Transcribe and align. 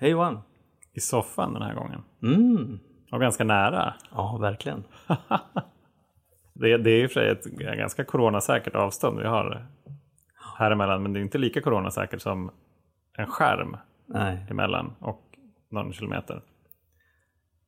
Hej 0.00 0.10
Johan! 0.10 0.38
I 0.92 1.00
soffan 1.00 1.52
den 1.52 1.62
här 1.62 1.74
gången. 1.74 2.02
Mm. 2.22 2.78
Och 3.12 3.20
ganska 3.20 3.44
nära. 3.44 3.94
Ja, 4.14 4.38
verkligen. 4.40 4.84
Det, 6.52 6.76
det 6.76 6.90
är 6.90 7.04
i 7.04 7.06
och 7.06 7.10
för 7.10 7.20
sig 7.20 7.30
ett 7.30 7.44
ganska 7.78 8.04
coronasäkert 8.04 8.74
avstånd 8.74 9.18
vi 9.18 9.26
har 9.26 9.66
här 10.58 10.70
emellan. 10.70 11.02
Men 11.02 11.12
det 11.12 11.20
är 11.20 11.22
inte 11.22 11.38
lika 11.38 11.60
coronasäkert 11.60 12.22
som 12.22 12.50
en 13.18 13.26
skärm 13.26 13.76
Nej. 14.06 14.46
emellan 14.50 14.92
och 15.00 15.22
någon 15.68 15.92
kilometer. 15.92 16.42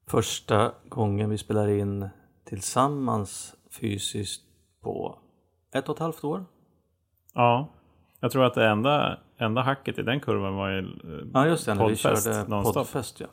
Första 0.08 0.72
gången 0.88 1.30
vi 1.30 1.38
spelar 1.38 1.68
in 1.68 2.08
tillsammans 2.44 3.54
fysiskt 3.80 4.42
på 4.82 5.18
ett 5.74 5.88
och 5.88 5.96
ett 5.96 6.00
halvt 6.00 6.24
år. 6.24 6.44
Ja, 7.34 7.68
jag 8.20 8.30
tror 8.30 8.44
att 8.44 8.54
det 8.54 8.68
enda, 8.68 9.18
enda 9.42 9.62
hacket 9.62 9.98
i 9.98 10.02
den 10.02 10.20
kurvan 10.20 10.54
var 10.56 10.68
ju 10.70 10.78
eh, 10.78 10.84
Ja, 11.34 11.46
just 11.46 11.66
det. 11.66 11.74
När 11.74 11.88
vi 11.88 11.96
körde 11.96 12.44
nonstop. 12.48 12.74
poddfest. 12.74 13.20
Ja. 13.20 13.26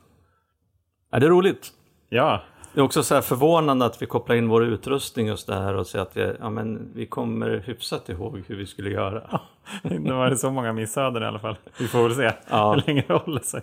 Är 1.12 1.20
det 1.20 1.26
är 1.26 1.30
roligt? 1.30 1.68
Ja, 2.10 2.42
Det 2.74 2.80
är 2.80 2.84
också 2.84 3.04
så 3.04 3.14
här 3.16 3.22
förvånande 3.22 3.86
att 3.86 4.02
vi 4.02 4.06
kopplar 4.06 4.36
in 4.36 4.48
vår 4.48 4.64
utrustning 4.66 5.28
just 5.28 5.48
det 5.48 5.56
här 5.56 5.74
och 5.76 5.88
säger 5.88 6.06
att 6.06 6.18
vi, 6.18 6.34
ja, 6.40 6.50
men 6.50 6.92
vi 6.94 7.06
kommer 7.06 7.58
hyfsat 7.66 8.10
ihåg 8.10 8.44
hur 8.48 8.56
vi 8.56 8.66
skulle 8.66 8.90
göra. 8.90 9.40
det 9.84 10.14
var 10.14 10.36
så 10.36 10.52
många 10.52 10.74
missöden 10.74 11.24
i 11.24 11.26
alla 11.26 11.40
fall. 11.40 11.56
Vi 11.80 11.88
får 11.88 12.04
väl 12.04 12.16
se 12.16 12.32
Ja. 12.50 12.74
hur 12.74 12.84
länge 12.88 13.04
det 13.08 13.14
håller 13.14 13.42
sig. 13.42 13.62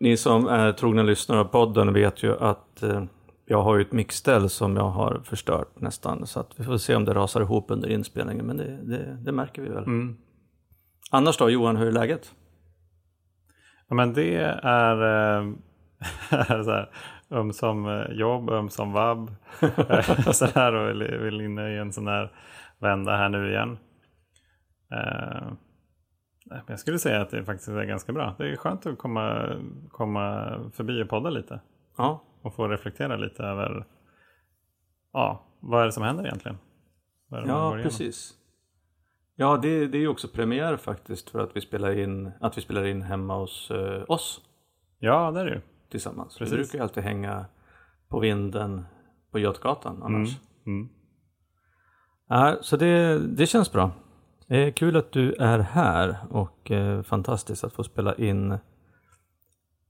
Ni 0.00 0.16
som 0.16 0.46
är 0.48 0.72
trogna 0.72 1.02
lyssnare 1.02 1.40
av 1.40 1.44
podden 1.44 1.92
vet 1.92 2.22
ju 2.22 2.38
att 2.38 2.82
eh, 2.82 3.02
jag 3.46 3.62
har 3.62 3.76
ju 3.76 3.82
ett 3.82 3.92
mixställ 3.92 4.48
som 4.50 4.76
jag 4.76 4.88
har 4.88 5.20
förstört 5.24 5.80
nästan. 5.80 6.26
Så 6.26 6.40
att 6.40 6.52
vi 6.56 6.64
får 6.64 6.76
se 6.76 6.94
om 6.96 7.04
det 7.04 7.14
rasar 7.14 7.40
ihop 7.40 7.66
under 7.70 7.88
inspelningen. 7.88 8.46
Men 8.46 8.56
det, 8.56 8.78
det, 8.82 9.16
det 9.24 9.32
märker 9.32 9.62
vi 9.62 9.68
väl. 9.68 9.84
Mm. 9.84 10.16
Annars 11.14 11.36
då 11.36 11.50
Johan, 11.50 11.76
hur 11.76 11.86
är 11.86 11.92
läget? 11.92 12.34
Ja, 13.88 13.94
men 13.94 14.12
det 14.12 14.36
är, 14.62 14.96
eh, 15.38 15.52
så 16.64 16.70
här, 16.70 16.90
öm 17.30 17.52
som 17.52 17.86
eh, 17.86 18.12
jobb, 18.12 18.50
öm 18.50 18.68
som 18.70 18.92
vabb. 18.92 19.34
Eh, 19.60 20.30
så 20.32 20.46
här 20.46 20.74
och 20.74 21.00
vill, 21.26 21.40
inne 21.40 21.74
i 21.74 21.78
en 21.78 21.92
sån 21.92 22.06
här 22.06 22.32
vända 22.78 23.16
här 23.16 23.28
nu 23.28 23.50
igen. 23.50 23.78
Eh, 24.92 25.52
jag 26.66 26.78
skulle 26.78 26.98
säga 26.98 27.20
att 27.20 27.30
det 27.30 27.44
faktiskt 27.44 27.68
är 27.68 27.84
ganska 27.84 28.12
bra. 28.12 28.34
Det 28.38 28.52
är 28.52 28.56
skönt 28.56 28.86
att 28.86 28.98
komma, 28.98 29.56
komma 29.90 30.56
förbi 30.74 31.02
och 31.02 31.08
podda 31.08 31.30
lite. 31.30 31.60
Ja, 31.96 32.22
Och 32.42 32.54
få 32.54 32.68
reflektera 32.68 33.16
lite 33.16 33.42
över 33.42 33.84
ja, 35.12 35.46
vad 35.60 35.82
är 35.82 35.86
det 35.86 35.92
som 35.92 36.02
händer 36.02 36.26
egentligen? 36.26 36.58
Ja 37.30 37.38
går 37.68 37.78
igenom? 37.78 37.90
Ja, 39.36 39.56
det, 39.56 39.86
det 39.86 39.98
är 39.98 40.00
ju 40.02 40.08
också 40.08 40.28
premiär 40.28 40.76
faktiskt 40.76 41.30
för 41.30 41.38
att 41.40 41.56
vi 41.56 41.60
spelar 41.60 41.98
in, 41.98 42.32
att 42.40 42.58
vi 42.58 42.62
spelar 42.62 42.84
in 42.84 43.02
hemma 43.02 43.36
hos 43.36 43.70
eh, 43.70 44.02
oss 44.08 44.40
Ja, 44.98 45.30
det 45.30 45.40
är 45.40 45.44
det 45.44 45.50
ju. 45.50 45.60
tillsammans. 45.90 46.38
Precis. 46.38 46.52
Vi 46.52 46.56
brukar 46.56 46.78
ju 46.78 46.82
alltid 46.82 47.02
hänga 47.02 47.46
på 48.08 48.20
vinden 48.20 48.84
på 49.32 49.38
Götgatan 49.38 50.02
annars. 50.02 50.28
Mm. 50.66 50.88
Ja, 52.28 52.56
så 52.60 52.76
det, 52.76 53.18
det 53.18 53.46
känns 53.46 53.72
bra. 53.72 53.90
Det 54.46 54.56
är 54.66 54.70
kul 54.70 54.96
att 54.96 55.12
du 55.12 55.32
är 55.32 55.58
här 55.58 56.16
och 56.30 56.70
eh, 56.70 57.02
fantastiskt 57.02 57.64
att 57.64 57.72
få 57.72 57.84
spela 57.84 58.14
in 58.14 58.58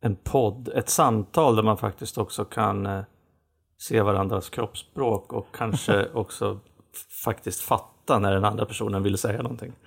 en 0.00 0.16
podd, 0.16 0.68
ett 0.68 0.88
samtal 0.88 1.56
där 1.56 1.62
man 1.62 1.76
faktiskt 1.76 2.18
också 2.18 2.44
kan 2.44 2.86
eh, 2.86 3.04
se 3.78 4.02
varandras 4.02 4.50
kroppsspråk 4.50 5.32
och 5.32 5.46
kanske 5.52 6.08
också 6.14 6.60
faktiskt 7.24 7.60
fatta 7.60 8.18
när 8.18 8.32
den 8.32 8.44
andra 8.44 8.66
personen 8.66 9.02
vill 9.02 9.18
säga 9.18 9.42
någonting. 9.42 9.72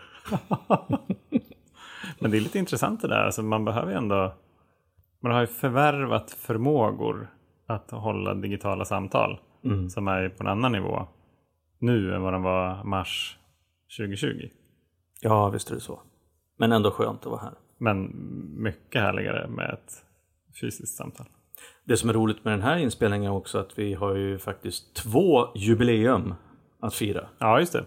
Men 2.19 2.31
det 2.31 2.37
är 2.37 2.41
lite 2.41 2.59
intressant 2.59 3.01
det 3.01 3.07
där. 3.07 3.25
Alltså 3.25 3.43
man 3.43 3.65
behöver 3.65 3.91
ju 3.91 3.97
ändå... 3.97 4.33
Man 5.19 5.31
har 5.31 5.41
ju 5.41 5.47
förvärvat 5.47 6.31
förmågor 6.31 7.29
att 7.67 7.91
hålla 7.91 8.33
digitala 8.33 8.85
samtal. 8.85 9.39
Mm. 9.63 9.89
Som 9.89 10.07
är 10.07 10.29
på 10.29 10.43
en 10.43 10.49
annan 10.49 10.71
nivå 10.71 11.07
nu 11.79 12.15
än 12.15 12.21
vad 12.21 12.33
de 12.33 12.43
var 12.43 12.83
mars 12.83 13.37
2020. 13.97 14.49
Ja, 15.21 15.49
visst 15.49 15.71
är 15.71 15.75
det 15.75 15.81
så. 15.81 16.01
Men 16.57 16.71
ändå 16.71 16.91
skönt 16.91 17.19
att 17.19 17.31
vara 17.31 17.41
här. 17.41 17.53
Men 17.77 18.11
mycket 18.63 19.01
härligare 19.01 19.47
med 19.47 19.69
ett 19.69 20.03
fysiskt 20.61 20.95
samtal. 20.95 21.25
Det 21.83 21.97
som 21.97 22.09
är 22.09 22.13
roligt 22.13 22.45
med 22.45 22.53
den 22.53 22.61
här 22.61 22.77
inspelningen 22.77 23.31
är 23.31 23.35
också 23.35 23.57
att 23.57 23.79
vi 23.79 23.93
har 23.93 24.15
ju 24.15 24.39
faktiskt 24.39 24.95
två 24.95 25.47
jubileum 25.55 26.33
att 26.79 26.93
fira. 26.93 27.27
Ja, 27.39 27.59
just 27.59 27.73
det. 27.73 27.85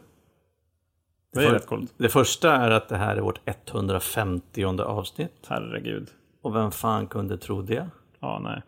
Det 1.33 1.41
är 1.41 1.47
för- 1.47 1.53
rätt 1.53 1.67
coolt. 1.67 1.95
Det 1.97 2.09
första 2.09 2.53
är 2.53 2.71
att 2.71 2.89
det 2.89 2.97
här 2.97 3.17
är 3.17 3.21
vårt 3.21 3.41
150 3.49 4.65
avsnitt. 4.83 5.47
Herregud. 5.49 6.09
Och 6.43 6.55
vem 6.57 6.71
fan 6.71 7.07
kunde 7.07 7.39
tro 7.39 7.63
det? 7.63 7.89
Ja, 8.21 8.39
nej. 8.45 8.63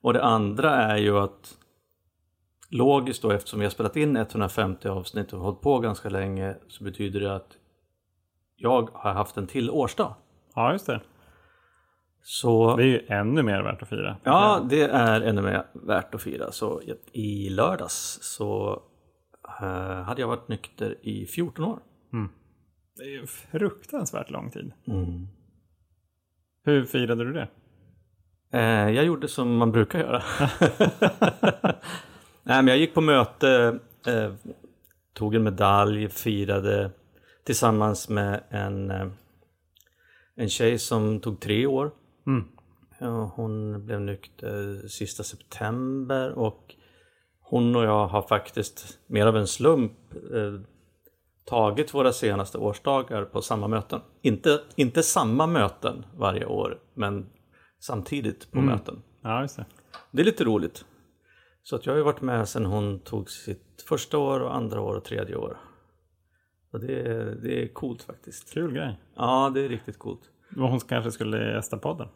Och 0.00 0.12
det 0.12 0.24
andra 0.24 0.70
är 0.74 0.96
ju 0.96 1.18
att 1.18 1.56
logiskt 2.68 3.22
då 3.22 3.30
eftersom 3.30 3.58
vi 3.60 3.64
har 3.66 3.70
spelat 3.70 3.96
in 3.96 4.16
150 4.16 4.88
avsnitt 4.88 5.32
och 5.32 5.40
hållit 5.40 5.60
på 5.60 5.78
ganska 5.78 6.08
länge 6.08 6.56
så 6.68 6.84
betyder 6.84 7.20
det 7.20 7.34
att 7.34 7.56
jag 8.56 8.90
har 8.92 9.12
haft 9.12 9.36
en 9.36 9.46
till 9.46 9.70
årsdag. 9.70 10.14
Ja, 10.54 10.72
just 10.72 10.86
det. 10.86 11.00
Så 12.22 12.76
Det 12.76 12.82
är 12.82 12.86
ju 12.86 13.06
ännu 13.08 13.42
mer 13.42 13.62
värt 13.62 13.82
att 13.82 13.88
fira. 13.88 14.16
ja, 14.24 14.66
det 14.70 14.82
är 14.82 15.20
ännu 15.20 15.42
mer 15.42 15.66
värt 15.72 16.14
att 16.14 16.22
fira. 16.22 16.52
Så 16.52 16.82
i 17.12 17.48
lördags 17.50 18.18
så 18.22 18.82
hade 20.04 20.20
jag 20.20 20.28
varit 20.28 20.48
nykter 20.48 20.96
i 21.02 21.26
14 21.26 21.64
år. 21.64 21.78
Det 23.00 23.06
är 23.06 23.08
ju 23.08 23.26
fruktansvärt 23.26 24.30
lång 24.30 24.50
tid. 24.50 24.72
Mm. 24.86 25.28
Hur 26.64 26.84
firade 26.84 27.24
du 27.24 27.32
det? 27.32 27.48
Eh, 28.52 28.90
jag 28.90 29.04
gjorde 29.04 29.28
som 29.28 29.56
man 29.56 29.72
brukar 29.72 29.98
göra. 29.98 30.22
Nej, 32.42 32.62
men 32.62 32.66
jag 32.66 32.78
gick 32.78 32.94
på 32.94 33.00
möte, 33.00 33.78
eh, 34.06 34.32
tog 35.12 35.34
en 35.34 35.42
medalj, 35.42 36.08
firade 36.08 36.90
tillsammans 37.44 38.08
med 38.08 38.42
en, 38.48 38.90
eh, 38.90 39.08
en 40.34 40.48
tjej 40.48 40.78
som 40.78 41.20
tog 41.20 41.40
tre 41.40 41.66
år. 41.66 41.90
Mm. 42.26 42.44
Hon 43.34 43.86
blev 43.86 44.00
nykter 44.00 44.88
sista 44.88 45.22
september 45.22 46.30
och 46.30 46.74
hon 47.50 47.76
och 47.76 47.84
jag 47.84 48.06
har 48.06 48.22
faktiskt 48.22 48.98
mer 49.06 49.26
av 49.26 49.36
en 49.36 49.46
slump 49.46 49.92
eh, 50.14 50.60
tagit 51.44 51.94
våra 51.94 52.12
senaste 52.12 52.58
årsdagar 52.58 53.24
på 53.24 53.42
samma 53.42 53.68
möten. 53.68 54.00
Inte, 54.22 54.60
inte 54.76 55.02
samma 55.02 55.46
möten 55.46 56.04
varje 56.16 56.46
år, 56.46 56.78
men 56.94 57.26
samtidigt 57.80 58.50
på 58.50 58.58
möten. 58.60 59.02
Ja, 59.22 59.40
just 59.42 59.56
det. 59.56 59.64
Det 60.10 60.20
är 60.22 60.24
lite 60.26 60.44
roligt. 60.44 60.84
Så 61.62 61.76
att 61.76 61.86
jag 61.86 61.92
har 61.92 61.98
ju 61.98 62.04
varit 62.04 62.20
med 62.20 62.48
sedan 62.48 62.66
hon 62.66 62.98
tog 63.00 63.30
sitt 63.30 63.84
första 63.88 64.18
år 64.18 64.40
och 64.40 64.54
andra 64.56 64.80
år 64.80 64.96
och 64.96 65.04
tredje 65.04 65.36
år. 65.36 65.56
Och 66.72 66.80
det, 66.80 67.00
är- 67.00 67.38
det 67.42 67.62
är 67.62 67.68
coolt 67.72 68.02
faktiskt. 68.02 68.54
Kul 68.54 68.72
grej. 68.72 69.00
Ja, 69.16 69.50
det 69.54 69.60
är 69.64 69.68
riktigt 69.68 69.98
coolt. 69.98 70.20
Och 70.56 70.68
hon 70.68 70.80
kanske 70.80 71.10
skulle 71.10 71.52
gästa 71.54 71.76
podden. 71.78 72.08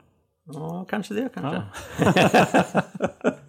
Ja, 0.47 0.87
kanske 0.89 1.15
det 1.15 1.28
kanske. 1.34 1.62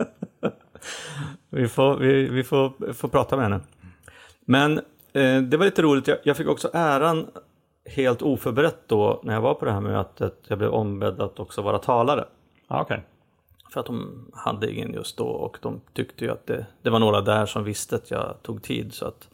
vi 1.56 1.68
får, 1.68 1.98
vi, 1.98 2.30
vi 2.30 2.44
får, 2.44 2.94
får 2.94 3.08
prata 3.08 3.36
med 3.36 3.46
henne. 3.46 3.60
Men 4.46 4.78
eh, 5.14 5.42
det 5.42 5.58
var 5.58 5.66
lite 5.66 5.82
roligt. 5.82 6.08
Jag, 6.08 6.18
jag 6.24 6.38
fick 6.38 6.48
också 6.48 6.70
äran 6.74 7.28
helt 7.86 8.22
oförberett 8.22 8.88
då 8.88 9.22
när 9.24 9.34
jag 9.34 9.42
var 9.42 9.54
på 9.54 9.66
det 9.66 9.72
här 9.72 9.82
mötet. 9.82 10.38
Jag 10.48 10.58
blev 10.58 10.70
ombedd 10.70 11.22
att 11.22 11.40
också 11.40 11.62
vara 11.62 11.78
talare. 11.78 12.26
Ja, 12.68 12.82
okej. 12.82 13.06
För 13.74 13.80
att 13.80 13.86
de 13.86 14.26
hade 14.34 14.72
ingen 14.72 14.94
just 14.94 15.18
då 15.18 15.26
och 15.26 15.58
de 15.62 15.82
tyckte 15.94 16.26
ju 16.26 16.32
att 16.32 16.48
det, 16.48 16.66
det 16.82 16.90
var 16.90 17.00
några 17.00 17.22
där 17.22 17.46
som 17.46 17.64
visste 17.64 17.96
att 17.96 18.12
jag 18.12 18.36
tog 18.42 18.64
tid 18.64 18.94
så 18.94 19.06
att 19.06 19.30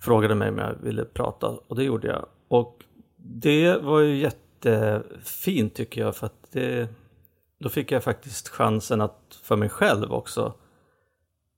frågade 0.00 0.34
mig 0.34 0.48
om 0.48 0.58
jag 0.58 0.74
ville 0.82 1.04
prata 1.04 1.46
och 1.46 1.76
det 1.76 1.84
gjorde 1.84 2.08
jag. 2.08 2.26
Och 2.48 2.84
det 3.16 3.76
var 3.76 4.00
ju 4.00 4.16
jättefint 4.16 5.74
tycker 5.74 6.00
jag 6.00 6.16
för 6.16 6.26
att 6.26 6.52
det, 6.52 6.88
då 7.58 7.68
fick 7.68 7.92
jag 7.92 8.04
faktiskt 8.04 8.48
chansen 8.48 9.00
att 9.00 9.40
för 9.42 9.56
mig 9.56 9.68
själv 9.68 10.12
också 10.12 10.54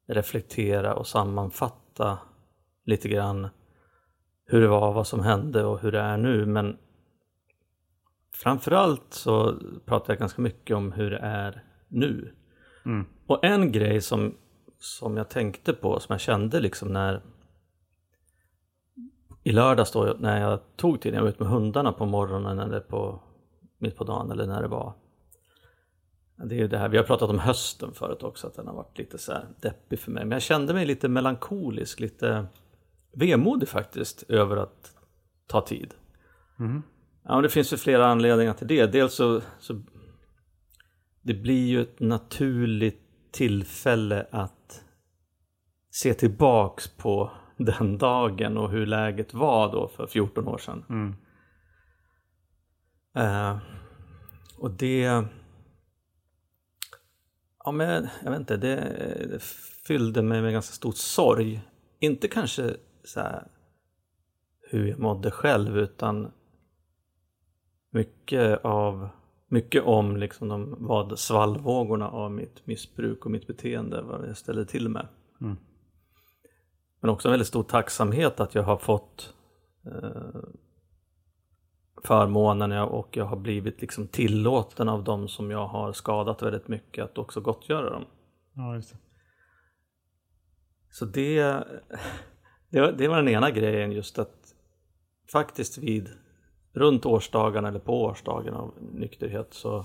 reflektera 0.07 0.95
och 0.95 1.07
sammanfatta 1.07 2.19
lite 2.85 3.09
grann 3.09 3.49
hur 4.47 4.61
det 4.61 4.69
var, 4.69 4.93
vad 4.93 5.07
som 5.07 5.21
hände 5.21 5.65
och 5.65 5.81
hur 5.81 5.93
det 5.93 6.01
är 6.01 6.17
nu. 6.17 6.47
Men 6.47 6.77
framförallt 8.35 9.15
så 9.15 9.55
pratar 9.85 10.13
jag 10.13 10.21
ganska 10.21 10.43
mycket 10.43 10.77
om 10.77 10.93
hur 10.93 11.11
det 11.11 11.19
är 11.19 11.65
nu. 11.89 12.35
Mm. 12.85 13.07
Och 13.27 13.45
en 13.45 13.73
grej 13.73 14.01
som, 14.01 14.35
som 14.79 15.17
jag 15.17 15.29
tänkte 15.29 15.73
på, 15.73 16.01
som 16.01 16.13
jag 16.13 16.21
kände 16.21 16.61
liksom 16.61 16.89
när 16.93 17.23
i 19.43 19.53
lördags 19.53 19.93
då 19.93 20.17
när 20.19 20.41
jag 20.41 20.61
tog 20.77 21.01
tiden, 21.01 21.17
jag 21.17 21.23
var 21.23 21.31
ute 21.31 21.43
med 21.43 21.53
hundarna 21.53 21.93
på 21.93 22.07
morgonen 22.07 22.59
eller 22.59 22.81
på 22.81 23.21
mitt 23.79 23.97
på 23.97 24.05
dagen 24.05 24.31
eller 24.31 24.47
när 24.47 24.63
det 24.63 24.69
var. 24.69 24.93
Det 26.37 26.55
är 26.55 26.59
ju 26.59 26.69
det 26.69 26.79
här, 26.79 26.89
vi 26.89 26.97
har 26.97 27.05
pratat 27.05 27.31
om 27.31 27.39
hösten 27.39 27.93
förut 27.95 28.23
också, 28.23 28.47
att 28.47 28.55
den 28.55 28.67
har 28.67 28.75
varit 28.75 28.99
lite 28.99 29.19
så 29.19 29.33
här 29.33 29.49
deppig 29.61 29.99
för 29.99 30.11
mig. 30.11 30.25
Men 30.25 30.33
jag 30.33 30.43
kände 30.43 30.75
mig 30.75 30.87
lite 30.87 31.09
melankolisk, 31.09 32.01
lite 32.01 32.47
vemodig 33.13 33.69
faktiskt 33.69 34.23
över 34.23 34.57
att 34.57 34.93
ta 35.47 35.61
tid. 35.61 35.95
Mhm. 36.57 36.83
Ja, 37.25 37.35
men 37.35 37.43
det 37.43 37.49
finns 37.49 37.73
ju 37.73 37.77
flera 37.77 38.07
anledningar 38.07 38.53
till 38.53 38.67
det. 38.67 38.87
Dels 38.87 39.15
så, 39.15 39.41
så 39.59 39.83
det 41.23 41.35
blir 41.35 41.67
ju 41.67 41.83
ett 41.83 42.01
naturligt 42.01 43.01
tillfälle 43.33 44.27
att 44.31 44.85
se 45.91 46.15
tillbaks 46.15 46.89
på 46.89 47.31
den 47.57 47.99
dagen 47.99 48.59
och 48.59 48.71
hur 48.71 48.87
läget 48.87 49.35
var 49.35 49.73
då 49.73 49.89
för 49.89 50.07
14 50.07 50.49
år 50.49 50.59
sedan. 50.59 50.85
Mm. 50.89 51.15
Eh, 53.17 53.59
och 54.59 54.71
det... 54.71 55.25
Ja 57.65 57.73
men 57.73 58.09
jag 58.25 58.31
vet 58.31 58.41
inte, 58.41 58.57
det, 58.57 58.77
det 59.31 59.43
fyllde 59.87 60.23
mig 60.23 60.43
med 60.43 60.53
ganska 60.53 60.73
stor 60.75 60.93
sorg. 60.93 61.63
Inte 61.99 62.29
kanske 62.29 62.77
så 63.05 63.21
här 63.21 63.47
hur 64.61 64.87
jag 64.87 64.99
mådde 64.99 65.31
själv 65.31 65.79
utan 65.79 66.33
mycket 67.91 68.65
av 68.65 69.09
mycket 69.49 69.85
om 69.85 70.17
liksom 70.17 70.49
de, 70.49 70.77
vad 70.79 71.19
svallvågorna 71.19 72.11
av 72.11 72.33
mitt 72.33 72.67
missbruk 72.67 73.25
och 73.25 73.31
mitt 73.31 73.47
beteende, 73.47 74.03
vad 74.03 74.29
jag 74.29 74.37
ställde 74.37 74.65
till 74.65 74.89
med. 74.89 75.09
Mm. 75.41 75.57
Men 77.01 77.11
också 77.11 77.29
en 77.29 77.33
väldigt 77.33 77.49
stor 77.49 77.63
tacksamhet 77.63 78.41
att 78.41 78.55
jag 78.55 78.63
har 78.63 78.77
fått 78.77 79.35
eh, 79.87 80.41
förmånen 82.05 82.73
och 82.73 83.17
jag 83.17 83.25
har 83.25 83.37
blivit 83.37 83.81
liksom 83.81 84.09
tillåten 84.09 84.89
av 84.89 85.05
dem 85.05 85.29
som 85.29 85.51
jag 85.51 85.67
har 85.67 85.93
skadat 85.93 86.43
väldigt 86.43 86.69
mycket 86.69 87.05
att 87.05 87.19
också 87.19 87.41
gottgöra 87.41 87.91
dem. 87.91 88.05
Ja, 88.55 88.75
just 88.75 88.91
det. 88.93 88.99
Så 90.91 91.05
det, 91.05 91.65
det, 92.71 92.81
var, 92.81 92.93
det 92.93 93.09
var 93.09 93.17
den 93.17 93.29
ena 93.29 93.51
grejen 93.51 93.93
just 93.93 94.19
att 94.19 94.55
faktiskt 95.33 95.79
vid 95.79 96.09
runt 96.73 97.07
årsdagen 97.07 97.65
eller 97.65 97.79
på 97.79 98.03
årsdagen 98.03 98.55
av 98.55 98.75
nykterhet 98.93 99.55
så 99.55 99.85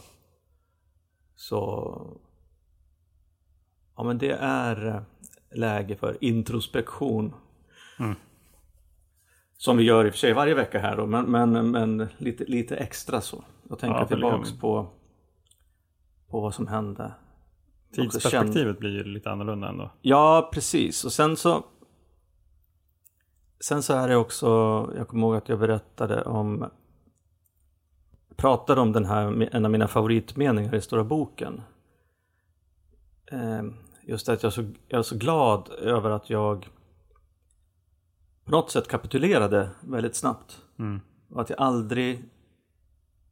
så 1.35 2.19
ja 3.95 4.03
men 4.03 4.17
det 4.17 4.31
är 4.41 5.03
läge 5.51 5.95
för 5.95 6.17
introspektion. 6.21 7.33
Mm. 7.99 8.15
Som 9.61 9.77
vi 9.77 9.83
gör 9.83 10.05
i 10.05 10.09
och 10.09 10.13
för 10.13 10.19
sig 10.19 10.33
varje 10.33 10.53
vecka 10.53 10.79
här 10.79 10.97
då, 10.97 11.05
men, 11.05 11.25
men, 11.25 11.71
men 11.71 12.07
lite, 12.17 12.45
lite 12.45 12.75
extra 12.77 13.21
så. 13.21 13.43
Jag 13.69 13.79
tänker 13.79 13.99
Ja, 13.99 14.07
tillbaks 14.07 14.59
på, 14.59 14.87
på 16.29 16.41
vad 16.41 16.53
som 16.53 16.67
hände. 16.67 17.13
Tidsperspektivet 17.95 18.79
blir 18.79 18.89
ju 18.89 19.03
lite 19.03 19.31
annorlunda 19.31 19.69
ändå. 19.69 19.91
Ja, 20.01 20.49
precis. 20.53 21.05
Och 21.05 21.11
sen 21.11 21.37
så 21.37 21.63
Sen 23.59 23.83
så 23.83 23.93
är 23.93 24.07
det 24.07 24.15
också, 24.15 24.47
jag 24.97 25.07
kommer 25.07 25.27
ihåg 25.27 25.35
att 25.35 25.49
jag 25.49 25.59
berättade 25.59 26.23
om 26.23 26.69
pratade 28.35 28.81
om 28.81 28.91
den 28.91 29.05
här, 29.05 29.49
en 29.55 29.65
av 29.65 29.71
mina 29.71 29.87
favoritmeningar 29.87 30.75
i 30.75 30.81
Stora 30.81 31.03
boken. 31.03 31.61
Eh, 33.31 33.63
Just 34.01 34.29
att 34.29 34.43
jag 34.43 34.49
är, 34.49 34.53
så, 34.53 34.61
jag 34.87 34.99
är 34.99 35.03
så 35.03 35.17
glad 35.17 35.69
över 35.69 36.09
att 36.09 36.29
jag 36.29 36.67
på 38.49 38.55
något 38.55 38.71
sätt 38.71 38.87
kapitulerade 38.87 39.69
väldigt 39.81 40.15
snabbt. 40.15 40.61
Mm. 40.79 41.01
Och 41.29 41.41
att 41.41 41.49
jag 41.49 41.59
aldrig, 41.59 42.23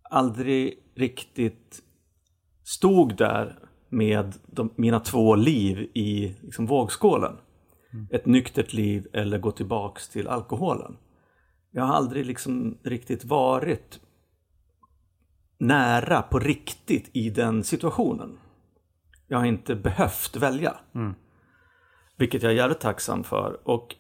aldrig 0.10 0.80
riktigt 0.96 1.82
stod 2.64 3.18
där 3.18 3.60
med 3.90 4.34
de, 4.46 4.74
mina 4.76 5.00
två 5.00 5.36
liv 5.36 5.92
i 5.94 6.36
liksom, 6.42 6.66
vågskålen. 6.66 7.38
Ett 8.12 8.26
nyktert 8.26 8.74
liv 8.74 9.08
eller 9.14 9.38
gå 9.38 9.52
tillbaks 9.52 10.10
till 10.10 10.28
alkoholen. 10.28 10.98
Jag 11.72 11.84
har 11.84 11.94
aldrig 11.94 12.26
liksom 12.26 12.78
riktigt 12.84 13.26
varit 13.26 14.00
nära 15.58 16.22
på 16.22 16.40
riktigt 16.40 17.10
i 17.14 17.30
den 17.30 17.64
situationen. 17.64 18.38
Jag 19.28 19.38
har 19.38 19.46
inte 19.46 19.76
behövt 19.76 20.36
välja. 20.36 20.76
Mm. 20.96 21.16
Vilket 22.18 22.44
jag 22.44 22.52
är 22.52 22.56
jävligt 22.56 22.80
tacksam 22.80 23.24
för. 23.24 23.60
Och, 23.64 23.96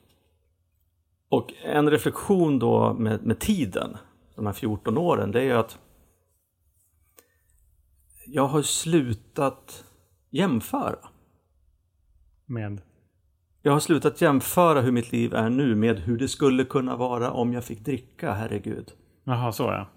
och 1.29 1.53
en 1.63 1.89
reflektion 1.89 2.59
då 2.59 2.93
med, 2.93 3.25
med 3.25 3.39
tiden, 3.39 3.97
de 4.35 4.45
här 4.45 4.53
14 4.53 4.97
åren, 4.97 5.31
det 5.31 5.39
är 5.39 5.43
ju 5.43 5.53
att 5.53 5.79
jag 8.25 8.47
har 8.47 8.61
slutat 8.61 9.85
jämföra. 10.29 10.99
Med. 12.45 12.81
Jag 13.61 13.71
har 13.71 13.79
slutat 13.79 14.21
jämföra 14.21 14.81
hur 14.81 14.91
mitt 14.91 15.11
liv 15.11 15.33
är 15.33 15.49
nu 15.49 15.75
med 15.75 15.99
hur 15.99 16.17
det 16.17 16.27
skulle 16.27 16.65
kunna 16.65 16.95
vara 16.95 17.31
om 17.31 17.53
jag 17.53 17.63
fick 17.63 17.79
dricka, 17.79 18.33
herregud. 18.33 18.91
Jaha, 19.23 19.51
så 19.51 19.63
ja. 19.63 19.87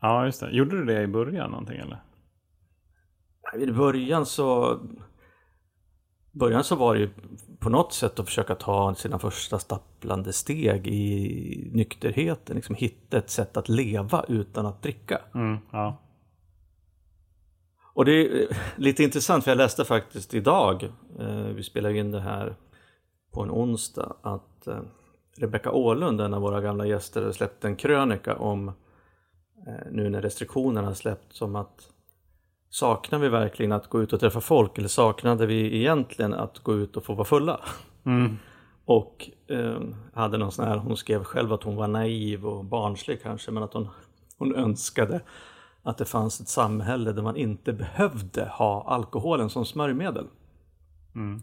Ja, 0.00 0.26
just 0.26 0.40
det. 0.40 0.50
Gjorde 0.50 0.78
du 0.78 0.84
det 0.84 1.02
i 1.02 1.06
början 1.06 1.50
någonting 1.50 1.78
eller? 1.78 2.02
I 3.58 3.72
början 3.72 4.26
så 4.26 4.80
början 6.38 6.64
så 6.64 6.76
var 6.76 6.94
det 6.94 7.00
ju 7.00 7.10
på 7.58 7.70
något 7.70 7.92
sätt 7.92 8.18
att 8.18 8.26
försöka 8.26 8.54
ta 8.54 8.94
sina 8.94 9.18
första 9.18 9.58
stapplande 9.58 10.32
steg 10.32 10.86
i 10.86 11.70
nykterheten. 11.72 12.56
Liksom 12.56 12.74
hitta 12.74 13.18
ett 13.18 13.30
sätt 13.30 13.56
att 13.56 13.68
leva 13.68 14.24
utan 14.28 14.66
att 14.66 14.82
dricka. 14.82 15.20
Mm, 15.34 15.58
ja. 15.72 15.96
Och 17.94 18.04
det 18.04 18.12
är 18.12 18.56
lite 18.76 19.02
intressant 19.02 19.44
för 19.44 19.50
jag 19.50 19.58
läste 19.58 19.84
faktiskt 19.84 20.34
idag, 20.34 20.92
eh, 21.18 21.46
vi 21.54 21.62
spelar 21.62 21.90
in 21.90 22.10
det 22.10 22.20
här 22.20 22.56
på 23.32 23.42
en 23.42 23.50
onsdag, 23.50 24.16
att 24.22 24.66
eh, 24.66 24.80
Rebecka 25.36 25.70
Åhlund, 25.70 26.20
en 26.20 26.34
av 26.34 26.42
våra 26.42 26.60
gamla 26.60 26.86
gäster, 26.86 27.22
har 27.22 27.32
släppt 27.32 27.64
en 27.64 27.76
krönika 27.76 28.36
om 28.36 28.68
eh, 29.66 29.92
nu 29.92 30.10
när 30.10 30.22
restriktionerna 30.22 30.94
släppts 30.94 31.42
om 31.42 31.56
att 31.56 31.90
saknar 32.78 33.18
vi 33.18 33.28
verkligen 33.28 33.72
att 33.72 33.88
gå 33.88 34.02
ut 34.02 34.12
och 34.12 34.20
träffa 34.20 34.40
folk 34.40 34.78
eller 34.78 34.88
saknade 34.88 35.46
vi 35.46 35.76
egentligen 35.76 36.34
att 36.34 36.58
gå 36.58 36.74
ut 36.74 36.96
och 36.96 37.04
få 37.04 37.14
vara 37.14 37.24
fulla? 37.24 37.60
Mm. 38.04 38.36
Och 38.84 39.30
eh, 39.46 39.80
hade 40.14 40.38
någon 40.38 40.52
sån 40.52 40.68
här, 40.68 40.76
hon 40.76 40.96
skrev 40.96 41.24
själv 41.24 41.52
att 41.52 41.62
hon 41.62 41.76
var 41.76 41.88
naiv 41.88 42.46
och 42.46 42.64
barnslig 42.64 43.22
kanske, 43.22 43.50
men 43.50 43.62
att 43.62 43.72
hon, 43.72 43.88
hon 44.38 44.54
önskade 44.54 45.20
att 45.82 45.98
det 45.98 46.04
fanns 46.04 46.40
ett 46.40 46.48
samhälle 46.48 47.12
där 47.12 47.22
man 47.22 47.36
inte 47.36 47.72
behövde 47.72 48.48
ha 48.48 48.84
alkoholen 48.86 49.50
som 49.50 49.64
smörjmedel. 49.64 50.26
Mm. 51.14 51.42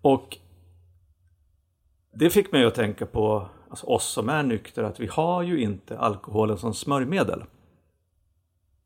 Och 0.00 0.38
det 2.14 2.30
fick 2.30 2.52
mig 2.52 2.64
att 2.64 2.74
tänka 2.74 3.06
på 3.06 3.48
alltså 3.70 3.86
oss 3.86 4.04
som 4.04 4.28
är 4.28 4.42
nyktra, 4.42 4.86
att 4.86 5.00
vi 5.00 5.06
har 5.06 5.42
ju 5.42 5.60
inte 5.60 5.98
alkoholen 5.98 6.58
som 6.58 6.74
smörjmedel. 6.74 7.44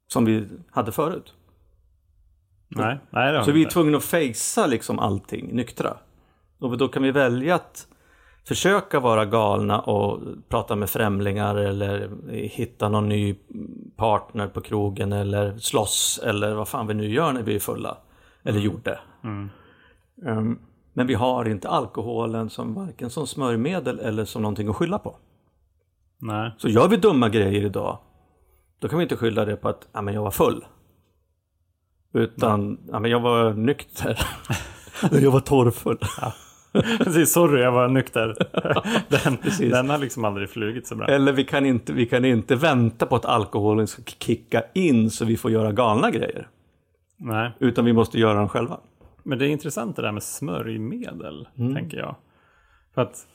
Som 0.07 0.25
vi 0.25 0.47
hade 0.71 0.93
förut. 0.93 1.35
Nej, 2.71 2.99
nej 3.11 3.33
det 3.33 3.45
Så 3.45 3.53
vi 3.53 3.65
är 3.65 3.69
tvungna 3.69 3.97
att 3.99 4.05
fejsa 4.05 4.67
liksom 4.67 4.99
allting 4.99 5.57
nyktra. 5.57 5.97
Och 6.59 6.79
då 6.79 6.89
kan 6.89 7.03
vi 7.03 7.11
välja 7.11 7.55
att 7.55 7.87
försöka 8.49 9.01
vara 9.01 9.25
galna 9.25 9.81
och 9.81 10.21
prata 10.49 10.77
med 10.77 10.91
främlingar 10.91 11.57
eller 11.57 12.11
hitta 12.33 12.89
någon 12.89 13.09
ny 13.09 13.37
partner 13.97 14.47
på 14.47 14.61
krogen 14.61 15.13
eller 15.13 15.59
slåss 15.59 16.21
eller 16.25 16.55
vad 16.55 16.69
fan 16.69 16.87
vi 16.87 16.95
nu 16.95 17.09
gör 17.09 17.33
när 17.33 17.43
vi 17.43 17.55
är 17.55 17.61
fulla. 17.61 17.97
Eller 18.43 18.61
gjorde. 18.61 18.99
Mm. 19.25 19.51
Um, 20.27 20.59
men 20.93 21.07
vi 21.07 21.15
har 21.15 21.49
inte 21.49 21.69
alkoholen 21.69 22.51
som 22.51 22.75
varken 22.75 23.11
som 23.11 23.27
smörjmedel 23.27 23.99
eller 23.99 24.25
som 24.25 24.43
någonting 24.43 24.69
att 24.69 24.77
skylla 24.77 24.99
på. 24.99 25.17
Nej. 26.19 26.55
Så 26.59 26.69
gör 26.69 26.89
vi 26.89 26.97
dumma 26.97 27.29
grejer 27.29 27.65
idag, 27.65 27.99
då 28.79 28.89
kan 28.89 28.99
vi 28.99 29.03
inte 29.03 29.17
skylla 29.17 29.45
det 29.45 29.57
på 29.57 29.69
att 29.69 29.89
ja, 29.93 30.03
men 30.03 30.15
jag 30.15 30.23
var 30.23 30.31
full. 30.31 30.65
Utan 32.13 32.79
ja, 32.93 32.99
men 33.01 33.11
jag 33.11 33.21
var 33.21 33.53
nykter. 33.53 34.19
jag 35.23 35.31
var 35.31 35.41
torrfull. 35.41 35.99
Precis, 36.99 37.33
sorry 37.33 37.63
jag 37.63 37.73
var 37.73 37.89
nykter. 37.89 38.37
Den, 39.09 39.71
den 39.71 39.91
har 39.91 39.99
liksom 39.99 40.25
aldrig 40.25 40.51
flugit 40.51 40.87
så 40.87 40.95
bra. 40.97 41.07
Eller 41.07 41.33
vi 41.33 41.45
kan, 41.45 41.67
inte, 41.67 41.93
vi 41.93 42.07
kan 42.07 42.25
inte 42.25 42.57
vänta 42.57 43.07
på 43.07 43.17
att 43.17 43.25
alkoholen 43.25 43.87
ska 43.87 44.03
kicka 44.03 44.63
in 44.75 45.11
så 45.11 45.25
vi 45.25 45.37
får 45.37 45.51
göra 45.51 45.73
galna 45.73 46.11
grejer. 46.11 46.49
Nej, 47.17 47.51
Utan 47.59 47.85
vi 47.85 47.93
måste 47.93 48.19
göra 48.19 48.35
dem 48.39 48.49
själva. 48.49 48.81
men 49.23 49.39
det 49.39 49.47
är 49.47 49.49
intressant 49.49 49.97
det 49.97 50.03
där 50.03 50.13
med 50.13 50.23
smörjmedel, 50.23 51.49
Mm. 51.59 51.75
tänker 51.75 51.97
jag. 51.99 52.17
För 52.95 53.03
att, 53.03 53.27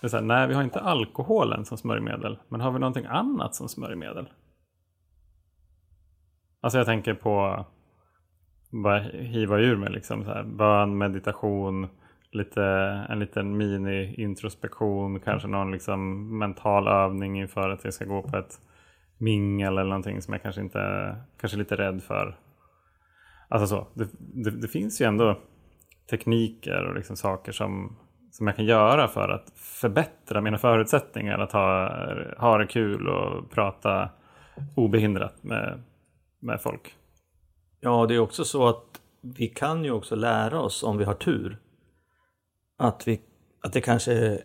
det 0.00 0.06
är 0.06 0.08
så 0.08 0.16
här, 0.16 0.24
nej 0.24 0.48
vi 0.48 0.54
har 0.54 0.62
inte 0.62 0.80
alkoholen 0.80 1.64
som 1.64 1.78
smörjmedel, 1.78 2.38
men 2.48 2.60
har 2.60 2.70
vi 2.72 2.78
någonting 2.78 3.04
annat 3.06 3.54
som 3.54 3.68
smörjmedel? 3.68 4.28
Alltså 6.60 6.78
jag 6.78 6.86
tänker 6.86 7.14
på, 7.14 7.64
bara 8.70 8.98
hiva 9.12 9.58
ur 9.58 9.76
mig 9.76 9.90
liksom 9.92 10.24
så 10.24 10.30
här, 10.30 10.42
bön, 10.42 10.98
meditation, 10.98 11.88
lite, 12.30 12.62
en 13.08 13.18
liten 13.18 13.56
mini-introspektion, 13.56 15.20
kanske 15.20 15.48
någon 15.48 15.72
liksom 15.72 16.28
mental 16.38 16.88
övning 16.88 17.40
inför 17.40 17.70
att 17.70 17.84
jag 17.84 17.94
ska 17.94 18.04
gå 18.04 18.22
på 18.22 18.36
ett 18.36 18.60
mingel 19.18 19.78
eller 19.78 19.90
någonting 19.90 20.22
som 20.22 20.34
jag 20.34 20.42
kanske 20.42 20.60
inte, 20.60 21.16
kanske 21.40 21.56
är 21.56 21.58
lite 21.58 21.76
rädd 21.76 22.02
för. 22.02 22.36
Alltså 23.48 23.66
så, 23.66 23.86
det, 23.94 24.08
det, 24.18 24.50
det 24.50 24.68
finns 24.68 25.00
ju 25.00 25.06
ändå 25.06 25.38
tekniker 26.10 26.84
och 26.84 26.94
liksom 26.94 27.16
saker 27.16 27.52
som, 27.52 27.96
som 28.30 28.46
jag 28.46 28.56
kan 28.56 28.64
göra 28.64 29.08
för 29.08 29.28
att 29.28 29.52
förbättra 29.56 30.40
mina 30.40 30.58
förutsättningar 30.58 31.38
att 31.38 31.52
ha, 31.52 31.88
ha 32.38 32.58
det 32.58 32.66
kul 32.66 33.08
och 33.08 33.50
prata 33.50 34.10
obehindrat 34.76 35.42
med, 35.42 35.82
med 36.40 36.60
folk. 36.60 36.96
Ja, 37.80 38.06
det 38.06 38.14
är 38.14 38.18
också 38.18 38.44
så 38.44 38.68
att 38.68 39.00
vi 39.20 39.48
kan 39.48 39.84
ju 39.84 39.90
också 39.90 40.16
lära 40.16 40.60
oss 40.60 40.82
om 40.82 40.98
vi 40.98 41.04
har 41.04 41.14
tur. 41.14 41.58
Att, 42.78 43.08
vi, 43.08 43.20
att 43.62 43.72
det 43.72 43.80
kanske 43.80 44.12
är 44.12 44.40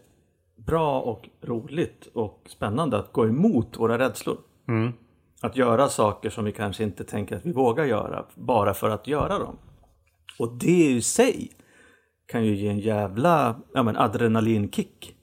bra 0.57 1.01
och 1.01 1.29
roligt 1.41 2.07
och 2.13 2.41
spännande 2.49 2.97
att 2.97 3.13
gå 3.13 3.27
emot 3.27 3.77
våra 3.79 3.99
rädslor. 3.99 4.37
Mm. 4.67 4.93
Att 5.41 5.57
göra 5.57 5.89
saker 5.89 6.29
som 6.29 6.45
vi 6.45 6.51
kanske 6.51 6.83
inte 6.83 7.03
tänker 7.03 7.35
att 7.35 7.45
vi 7.45 7.51
vågar 7.51 7.85
göra 7.85 8.25
bara 8.35 8.73
för 8.73 8.89
att 8.89 9.07
göra 9.07 9.39
dem. 9.39 9.57
Och 10.39 10.57
det 10.57 10.85
i 10.91 11.01
sig 11.01 11.51
kan 12.27 12.45
ju 12.45 12.55
ge 12.55 12.67
en 12.67 12.79
jävla 12.79 13.61
ja, 13.73 13.83
men 13.83 13.97
adrenalinkick. 13.97 15.15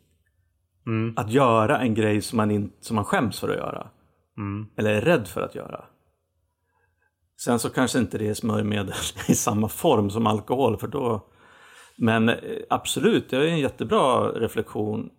Mm. 0.87 1.15
Att 1.17 1.31
göra 1.31 1.79
en 1.79 1.95
grej 1.95 2.23
som 2.23 2.37
man, 2.37 2.51
in, 2.51 2.73
som 2.81 2.97
man 2.97 3.05
skäms 3.05 3.41
för 3.41 3.49
att 3.49 3.57
göra. 3.57 3.91
Mm. 4.39 4.67
Eller 4.77 4.91
är 4.95 5.01
rädd 5.01 5.29
för 5.29 5.41
att 5.41 5.55
göra. 5.55 5.85
Sen 7.45 7.59
så 7.59 7.71
kanske 7.71 7.99
inte 7.99 8.19
det 8.19 8.29
är 8.29 8.35
smörjmedel 8.35 8.95
i 9.29 9.35
samma 9.35 9.69
form 9.69 10.11
som 10.11 10.27
alkohol 10.27 10.77
för 10.77 10.89
då 10.89 11.27
Men 11.97 12.29
eh, 12.29 12.37
absolut, 12.71 13.31
det 13.31 13.37
är 13.37 13.41
en 13.41 13.59
jättebra 13.59 14.29
reflektion 14.29 15.11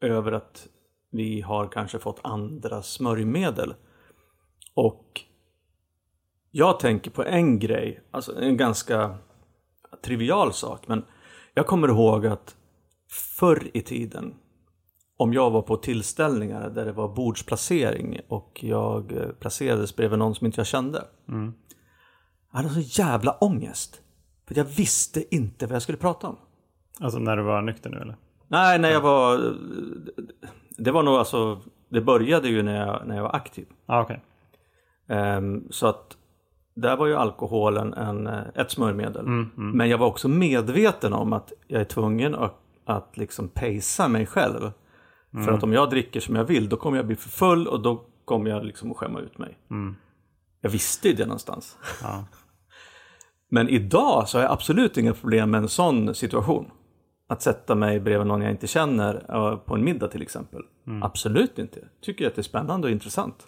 över 0.00 0.32
att 0.32 0.66
vi 1.10 1.40
har 1.40 1.68
kanske 1.68 1.98
fått 1.98 2.20
andra 2.22 2.82
smörjmedel. 2.82 3.74
Och 4.74 5.20
jag 6.50 6.80
tänker 6.80 7.10
på 7.10 7.24
en 7.24 7.58
grej, 7.58 8.02
alltså 8.10 8.40
en 8.40 8.56
ganska 8.56 9.18
trivial 10.04 10.52
sak, 10.52 10.88
men 10.88 11.04
jag 11.54 11.66
kommer 11.66 11.88
ihåg 11.88 12.26
att 12.26 12.56
förr 13.38 13.70
i 13.74 13.82
tiden 13.82 14.34
om 15.20 15.32
jag 15.32 15.50
var 15.50 15.62
på 15.62 15.76
tillställningar 15.76 16.70
där 16.70 16.84
det 16.84 16.92
var 16.92 17.08
bordsplacering 17.08 18.20
och 18.28 18.58
jag 18.62 19.12
eh, 19.12 19.28
placerades 19.28 19.96
bredvid 19.96 20.18
någon 20.18 20.34
som 20.34 20.46
inte 20.46 20.60
jag 20.60 20.66
kände. 20.66 21.04
Mm. 21.28 21.52
Jag 22.52 22.58
hade 22.58 22.74
så 22.74 23.02
jävla 23.02 23.32
ångest. 23.32 24.02
För 24.48 24.58
jag 24.58 24.64
visste 24.64 25.34
inte 25.34 25.66
vad 25.66 25.74
jag 25.74 25.82
skulle 25.82 25.98
prata 25.98 26.28
om. 26.28 26.36
Alltså 27.00 27.18
när 27.18 27.36
du 27.36 27.42
var 27.42 27.62
nykter 27.62 27.90
nu 27.90 27.96
eller? 27.96 28.16
Nej, 28.48 28.78
när 28.78 28.90
jag 28.90 29.00
var... 29.00 29.54
Det 30.78 30.90
var 30.90 31.02
nog 31.02 31.14
alltså... 31.14 31.60
Det 31.88 32.00
började 32.00 32.48
ju 32.48 32.62
när 32.62 32.86
jag, 32.86 33.06
när 33.06 33.16
jag 33.16 33.22
var 33.22 33.36
aktiv. 33.36 33.66
Ja, 33.86 34.02
okej. 34.02 34.22
Ehm, 35.08 35.64
så 35.70 35.86
att 35.86 36.16
där 36.74 36.96
var 36.96 37.06
ju 37.06 37.16
alkoholen 37.16 37.94
en, 37.94 38.26
eh, 38.26 38.42
ett 38.54 38.70
smörjmedel. 38.70 39.26
Mm, 39.26 39.50
mm. 39.56 39.76
Men 39.76 39.88
jag 39.88 39.98
var 39.98 40.06
också 40.06 40.28
medveten 40.28 41.12
om 41.12 41.32
att 41.32 41.52
jag 41.66 41.80
är 41.80 41.84
tvungen 41.84 42.34
att, 42.34 42.56
att 42.84 43.16
liksom 43.16 43.48
pacea 43.48 44.08
mig 44.08 44.26
själv. 44.26 44.72
Mm. 45.34 45.46
För 45.46 45.52
att 45.52 45.62
om 45.62 45.72
jag 45.72 45.90
dricker 45.90 46.20
som 46.20 46.36
jag 46.36 46.44
vill 46.44 46.68
då 46.68 46.76
kommer 46.76 46.96
jag 46.96 47.06
bli 47.06 47.16
för 47.16 47.28
full 47.28 47.66
och 47.66 47.82
då 47.82 48.04
kommer 48.24 48.50
jag 48.50 48.64
liksom 48.64 48.90
att 48.90 48.96
skämma 48.96 49.20
ut 49.20 49.38
mig. 49.38 49.58
Mm. 49.70 49.96
Jag 50.60 50.70
visste 50.70 51.08
ju 51.08 51.14
det 51.14 51.26
någonstans. 51.26 51.78
Ja. 52.02 52.24
Men 53.50 53.68
idag 53.68 54.28
så 54.28 54.38
har 54.38 54.42
jag 54.42 54.52
absolut 54.52 54.96
inga 54.96 55.14
problem 55.14 55.50
med 55.50 55.58
en 55.62 55.68
sån 55.68 56.14
situation. 56.14 56.70
Att 57.28 57.42
sätta 57.42 57.74
mig 57.74 58.00
bredvid 58.00 58.26
någon 58.26 58.42
jag 58.42 58.50
inte 58.50 58.66
känner 58.66 59.56
på 59.56 59.74
en 59.74 59.84
middag 59.84 60.08
till 60.08 60.22
exempel. 60.22 60.62
Absolut 61.02 61.58
inte. 61.58 61.88
Tycker 62.00 62.26
att 62.26 62.34
det 62.34 62.40
är 62.40 62.42
spännande 62.42 62.86
och 62.86 62.90
intressant. 62.90 63.46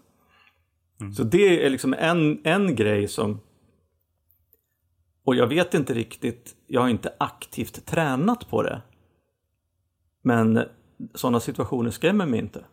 Så 1.17 1.23
det 1.23 1.67
är 1.67 1.71
liksom 1.71 1.95
en, 1.99 2.41
en 2.45 2.77
grej 2.77 3.09
som... 3.09 3.41
Och 5.25 5.35
jag 5.35 5.47
vet 5.47 5.75
inte 5.75 5.95
riktigt, 5.95 6.57
jag 6.67 6.81
har 6.81 6.89
inte 6.89 7.15
aktivt 7.19 7.87
tränat 7.87 8.51
på 8.51 8.63
det. 8.63 8.83
Men 10.23 10.65
sådana 11.15 11.41
situationer 11.41 11.91
skrämmer 11.91 12.27
mig 12.27 12.39
inte. 12.39 12.65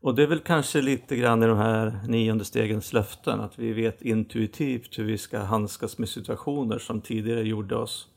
Och 0.00 0.14
det 0.14 0.22
är 0.22 0.26
väl 0.26 0.40
kanske 0.40 0.80
lite 0.80 1.16
grann 1.16 1.42
i 1.42 1.46
de 1.46 1.58
här 1.58 2.00
nionde 2.08 2.44
stegens 2.44 2.92
löften, 2.92 3.40
att 3.40 3.58
vi 3.58 3.72
vet 3.72 4.02
intuitivt 4.02 4.98
hur 4.98 5.04
vi 5.04 5.18
ska 5.18 5.38
handskas 5.38 5.98
med 5.98 6.08
situationer 6.08 6.78
som 6.78 7.00
tidigare 7.00 7.42
gjorde 7.42 7.76
oss 7.76 8.08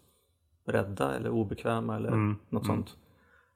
rädda 0.68 1.15
eller 1.15 1.30
obekväma 1.30 1.96
eller 1.96 2.08
Mm, 2.08 2.38
något 2.50 2.63
mm. 2.65 2.75
sånt. 2.75 2.98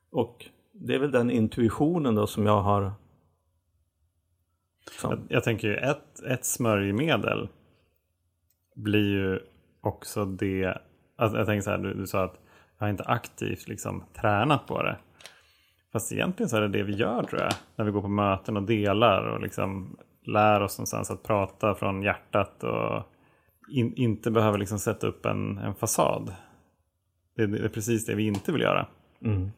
Och 0.10 0.46
det 0.72 0.96
är 0.96 1.00
väl 1.00 1.12
den 1.12 1.32
intuitionen 1.32 2.16
då 2.16 2.28
som 2.28 2.46
jag 2.46 2.62
har 2.62 2.94
som, 4.92 5.12
Jag, 5.12 5.20
jag 5.30 5.44
tänker 5.44 5.68
ju 5.68 5.76
ett, 5.76 6.20
ett 6.28 6.46
smörjmedel 6.46 7.50
blir 8.76 9.10
ju 9.10 9.40
också 9.82 10.26
det. 10.26 10.78
Alltså 11.16 11.38
jag 11.38 11.48
tänker 11.48 11.62
så 11.62 11.70
här, 11.70 11.78
du, 11.78 11.94
du 11.94 12.08
sa 12.08 12.24
att 12.24 12.40
jag 12.78 12.86
har 12.86 12.90
inte 12.90 13.04
aktivt 13.04 13.68
liksom 13.68 14.04
tränat 14.14 14.68
på 14.68 14.84
det. 14.84 14.98
Fast 15.96 16.12
egentligen 16.12 16.50
så 16.50 16.58
är 16.58 16.62
det 16.62 16.68
det 16.68 16.84
vi 16.84 16.94
gör 16.94 17.24
tror 17.24 17.42
jag. 17.42 17.52
När 17.76 17.86
vi 17.86 17.92
går 17.92 18.02
på 18.02 18.08
möten 18.08 18.58
och 18.58 18.64
delar 18.64 19.24
och 19.28 19.42
liksom 19.42 19.98
lär 20.26 20.62
oss 20.62 20.78
någonstans 20.78 21.12
att 21.12 21.24
prata 21.24 21.76
från 21.76 22.02
hjärtat 22.02 22.64
och 22.64 23.04
in, 23.72 23.94
inte 23.96 24.32
behöver 24.32 24.58
liksom 24.58 24.80
sätta 24.80 25.08
upp 25.08 25.26
en, 25.26 25.58
en 25.58 25.76
fasad. 25.76 26.36
Det, 27.36 27.48
det 27.48 27.66
är 27.66 27.70
precis 27.70 28.06
det 28.06 28.16
vi 28.16 28.28
inte 28.28 28.52
vill 28.52 28.62
göra. 28.62 28.88
mm. 29.26 29.52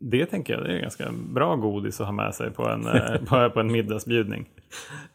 Det 0.00 0.26
tänker 0.26 0.54
jag 0.54 0.64
det 0.64 0.76
är 0.76 0.80
ganska 0.80 1.04
bra 1.12 1.56
godis 1.56 2.00
att 2.00 2.06
ha 2.06 2.12
med 2.12 2.34
sig 2.34 2.50
på 2.50 2.68
en, 2.68 2.86
eh, 2.94 3.24
på, 3.24 3.50
på 3.50 3.60
en 3.60 3.72
middagsbjudning. 3.72 4.48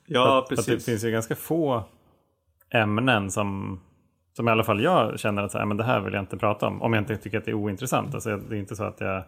Ja, 0.06 0.24
För 0.24 0.38
att 0.38 0.50
det 0.50 0.56
precis. 0.56 0.86
finns 0.86 1.04
ju 1.04 1.12
ganska 1.12 1.36
få 1.36 1.84
ämnen 2.70 3.32
som, 3.32 3.80
som 4.36 4.48
i 4.48 4.52
alla 4.52 4.64
fall 4.64 4.84
jag 4.84 5.20
känner 5.20 5.44
att 5.44 5.52
så 5.52 5.58
här, 5.58 5.66
men 5.66 5.78
det 5.78 5.84
här 5.84 6.00
vill 6.00 6.14
jag 6.14 6.22
inte 6.24 6.38
prata 6.38 6.68
om. 6.68 6.82
Om 6.82 6.94
jag 6.94 7.02
inte 7.02 7.18
tycker 7.18 7.38
att 7.38 7.46
det 7.46 7.52
är 7.52 7.56
ointressant. 7.56 8.14
Alltså, 8.14 8.38
det 8.38 8.56
är 8.56 8.60
inte 8.60 8.76
så 8.76 8.84
att 8.84 9.02
jag, 9.02 9.24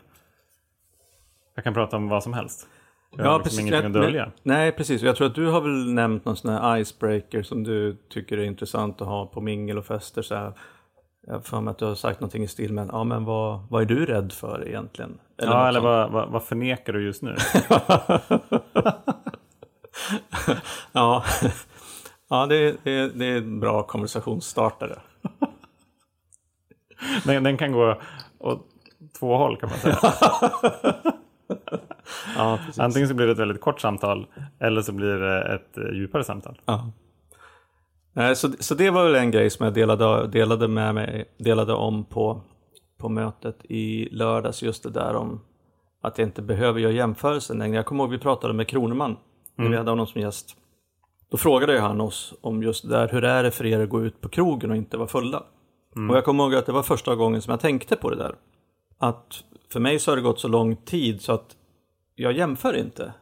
jag 1.62 1.63
kan 1.63 1.74
prata 1.74 1.98
om 1.98 2.10
vad 2.10 2.24
som 2.24 2.34
helst. 2.34 2.68
Jag 3.18 3.25
har 3.25 3.39
liksom 3.44 3.60
ingenting 3.60 3.86
att 3.86 3.94
dölja. 3.94 4.32
Nej, 4.44 4.72
precis. 4.72 5.01
Jag 5.01 5.15
tror 5.15 5.27
att 5.27 5.36
du 5.36 5.48
har 5.48 5.62
väl 5.62 5.94
nämnt 5.94 6.25
någon 6.25 6.36
sån 6.36 6.51
här 6.53 6.77
icebreaker 6.77 7.44
som 7.44 7.63
du 7.63 7.98
tycker 8.10 8.38
är 8.38 8.44
intressant 8.44 9.01
att 9.01 9.08
ha 9.08 9.25
på 9.25 9.41
mingel 9.41 9.77
och 9.77 9.86
fester. 9.86 10.22
Så 10.22 10.36
här. 10.36 10.53
Jag 11.27 11.34
har 11.34 11.41
för 11.41 11.62
mig 11.62 11.72
att 11.72 11.77
du 11.77 11.86
har 11.86 11.96
sagt 11.96 12.20
någonting 12.20 12.44
i 12.44 12.48
stil 12.48 12.74
med 12.74 12.89
ja 12.91 13.03
men 13.03 13.25
vad, 13.25 13.60
vad 13.70 13.82
är 13.82 13.86
du 13.86 14.06
rädd 14.06 14.32
för 14.32 14.68
egentligen? 14.68 15.18
ja, 15.38 15.46
något 15.46 15.68
eller 15.68 15.80
vad, 15.80 16.12
vad, 16.12 16.30
vad 16.30 16.44
förnekar 16.44 16.94
du 16.94 17.06
just 17.06 17.22
nu? 17.22 17.36
ja, 20.91 21.24
ja 22.30 22.46
det, 22.46 22.56
är- 22.56 22.75
det, 22.84 23.10
det 23.10 23.25
är 23.25 23.38
en 23.38 23.60
bra 23.60 23.84
konversationsstartare. 23.84 25.00
Den, 27.25 27.44
den 27.44 27.58
kan 27.58 27.72
gå 27.72 28.01
åt 28.39 28.68
två 29.20 29.38
håll 29.38 29.58
kan 29.58 29.70
man 29.70 29.80
säga. 29.80 29.98
Ja. 32.38 32.60
Antingen 32.78 33.08
så 33.08 33.13
blir 33.13 33.25
det 33.25 33.32
ett 33.32 33.40
väldigt 33.40 33.62
kort 33.62 33.82
samtal 33.82 34.28
eller 34.60 34.82
så 34.82 34.92
blir 34.92 35.16
det 35.16 35.42
ett 35.42 35.78
eh, 35.78 35.94
djupare 35.94 36.24
samtal. 36.24 36.62
Ja. 36.66 36.92
Nej, 38.13 38.36
så, 38.36 38.51
så 38.60 38.75
det 38.75 38.90
var 38.90 39.04
väl 39.04 39.16
en 39.16 39.32
grej 39.32 39.50
som 39.50 39.63
jag 39.63 39.74
delade, 39.74 40.28
delade 40.28 40.68
med 40.68 40.96
mig, 40.96 41.25
delade 41.38 41.74
om 41.74 42.06
på, 42.06 42.42
på 42.98 43.10
mötet 43.10 43.66
i 43.70 44.10
lördags, 44.12 44.63
just 44.63 44.84
det 44.84 44.90
där 44.90 45.16
om 45.16 45.42
att 46.01 46.18
jag 46.18 46.28
inte 46.28 46.42
behöver 46.42 46.80
göra 46.80 46.92
jämförelsen 46.92 47.58
längre. 47.58 47.75
Jag 47.75 47.86
kommer 47.86 48.04
ihåg 48.04 48.12
vi 48.12 48.20
pratade 48.20 48.54
med 48.54 48.68
Kroneman 48.68 49.18
när 49.56 49.70
vi 49.70 49.78
hade 49.78 49.92
honom 49.92 50.08
som 50.08 50.22
gäst. 50.22 50.56
Då 51.32 51.38
frågade 51.38 51.80
han 51.80 52.01
oss 52.01 52.34
om 52.42 52.63
just 52.63 52.84
det 52.84 52.90
där, 52.90 53.08
hur 53.08 53.24
är 53.24 53.44
det 53.44 53.51
för 53.51 53.66
er 53.66 53.80
att 53.80 53.90
gå 53.90 54.01
ut 54.06 54.22
på 54.22 54.30
krogen 54.30 54.72
och 54.72 54.78
inte 54.78 54.98
vara 54.98 55.08
fulla? 55.08 55.44
Och 56.10 56.18
jag 56.18 56.25
kommer 56.25 56.44
ihåg 56.44 56.56
att 56.56 56.66
det 56.66 56.72
var 56.72 56.84
första 56.84 57.16
gången 57.16 57.42
som 57.42 57.51
jag 57.51 57.60
tänkte 57.60 57.96
på 57.96 58.10
det 58.10 58.16
där. 58.16 58.36
Att 58.98 59.44
för 59.72 59.80
mig 59.80 60.00
så 60.00 60.12
har 60.12 60.16
det 60.16 60.22
gått 60.22 60.40
så 60.40 60.48
lång 60.48 60.75
tid 60.75 61.22
så 61.22 61.32
att 61.34 61.56
jag 62.22 62.34
jämför 62.34 62.74
inte 62.74 63.13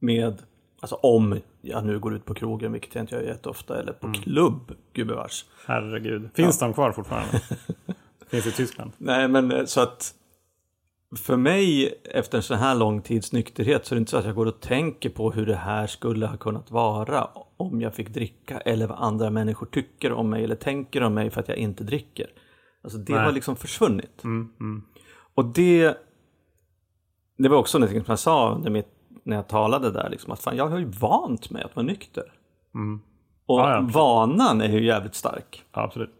med, 0.00 0.42
alltså 0.80 0.94
om 0.96 1.40
jag 1.60 1.84
nu 1.84 1.98
går 1.98 2.14
ut 2.14 2.24
på 2.24 2.34
krogen, 2.34 2.72
vilket 2.72 2.94
jag 2.94 3.02
inte 3.02 3.14
gör 3.14 3.22
jätteofta, 3.22 3.80
eller 3.80 3.92
på 3.92 4.12
klubb, 4.12 4.72
gubevars. 4.92 5.44
Herregud. 5.66 6.30
Finns 6.34 6.58
de 6.58 6.74
kvar 6.74 6.92
fortfarande? 6.92 7.40
Finns 8.30 8.46
i 8.46 8.52
Tyskland? 8.52 8.92
Nej, 8.98 9.28
men 9.28 9.52
eh, 9.52 9.64
så 9.64 9.80
att 9.80 10.14
för 11.16 11.36
mig 11.36 11.94
efter 12.04 12.38
en 12.38 12.42
så 12.42 12.54
här 12.54 12.74
lång 12.74 13.02
tids 13.02 13.32
nykterhet 13.32 13.86
så 13.86 13.94
är 13.94 13.96
det 13.96 14.00
inte 14.00 14.10
så 14.10 14.16
att 14.16 14.24
jag 14.24 14.34
går 14.34 14.46
och 14.46 14.60
tänker 14.60 15.10
på 15.10 15.30
hur 15.30 15.46
det 15.46 15.56
här 15.56 15.86
skulle 15.86 16.26
ha 16.26 16.36
kunnat 16.36 16.70
vara 16.70 17.28
om 17.56 17.80
jag 17.80 17.94
fick 17.94 18.08
dricka 18.08 18.58
eller 18.58 18.86
vad 18.86 18.98
andra 18.98 19.30
människor 19.30 19.66
tycker 19.66 20.12
om 20.12 20.30
mig 20.30 20.44
eller 20.44 20.54
tänker 20.54 21.02
om 21.02 21.14
mig 21.14 21.30
för 21.30 21.40
att 21.40 21.48
jag 21.48 21.56
inte 21.56 21.84
dricker. 21.84 22.26
Alltså 22.82 22.98
det 22.98 23.12
Nej. 23.12 23.24
har 23.24 23.32
liksom 23.32 23.56
försvunnit. 23.56 24.24
Mm, 24.24 24.52
mm. 24.60 24.82
Och 25.34 25.44
det, 25.44 25.96
det 27.38 27.48
var 27.48 27.56
också 27.56 27.78
något 27.78 27.90
som 27.90 28.04
jag 28.06 28.18
sa 28.18 28.54
under 28.54 28.70
mitt, 28.70 28.88
när 29.24 29.36
jag 29.36 29.48
talade 29.48 29.90
där, 29.90 30.10
liksom, 30.10 30.32
att 30.32 30.40
fan, 30.40 30.56
jag 30.56 30.68
har 30.68 30.78
ju 30.78 30.84
vant 30.84 31.50
mig 31.50 31.62
att 31.62 31.76
vara 31.76 31.86
nykter. 31.86 32.32
Mm. 32.74 33.00
Och 33.46 33.60
Ja, 33.60 33.74
ja, 33.74 33.88
vanan 33.92 34.60
är 34.60 34.68
ju 34.68 34.86
jävligt 34.86 35.14
stark. 35.14 35.64
Ja, 35.72 35.82
absolut. 35.82 36.14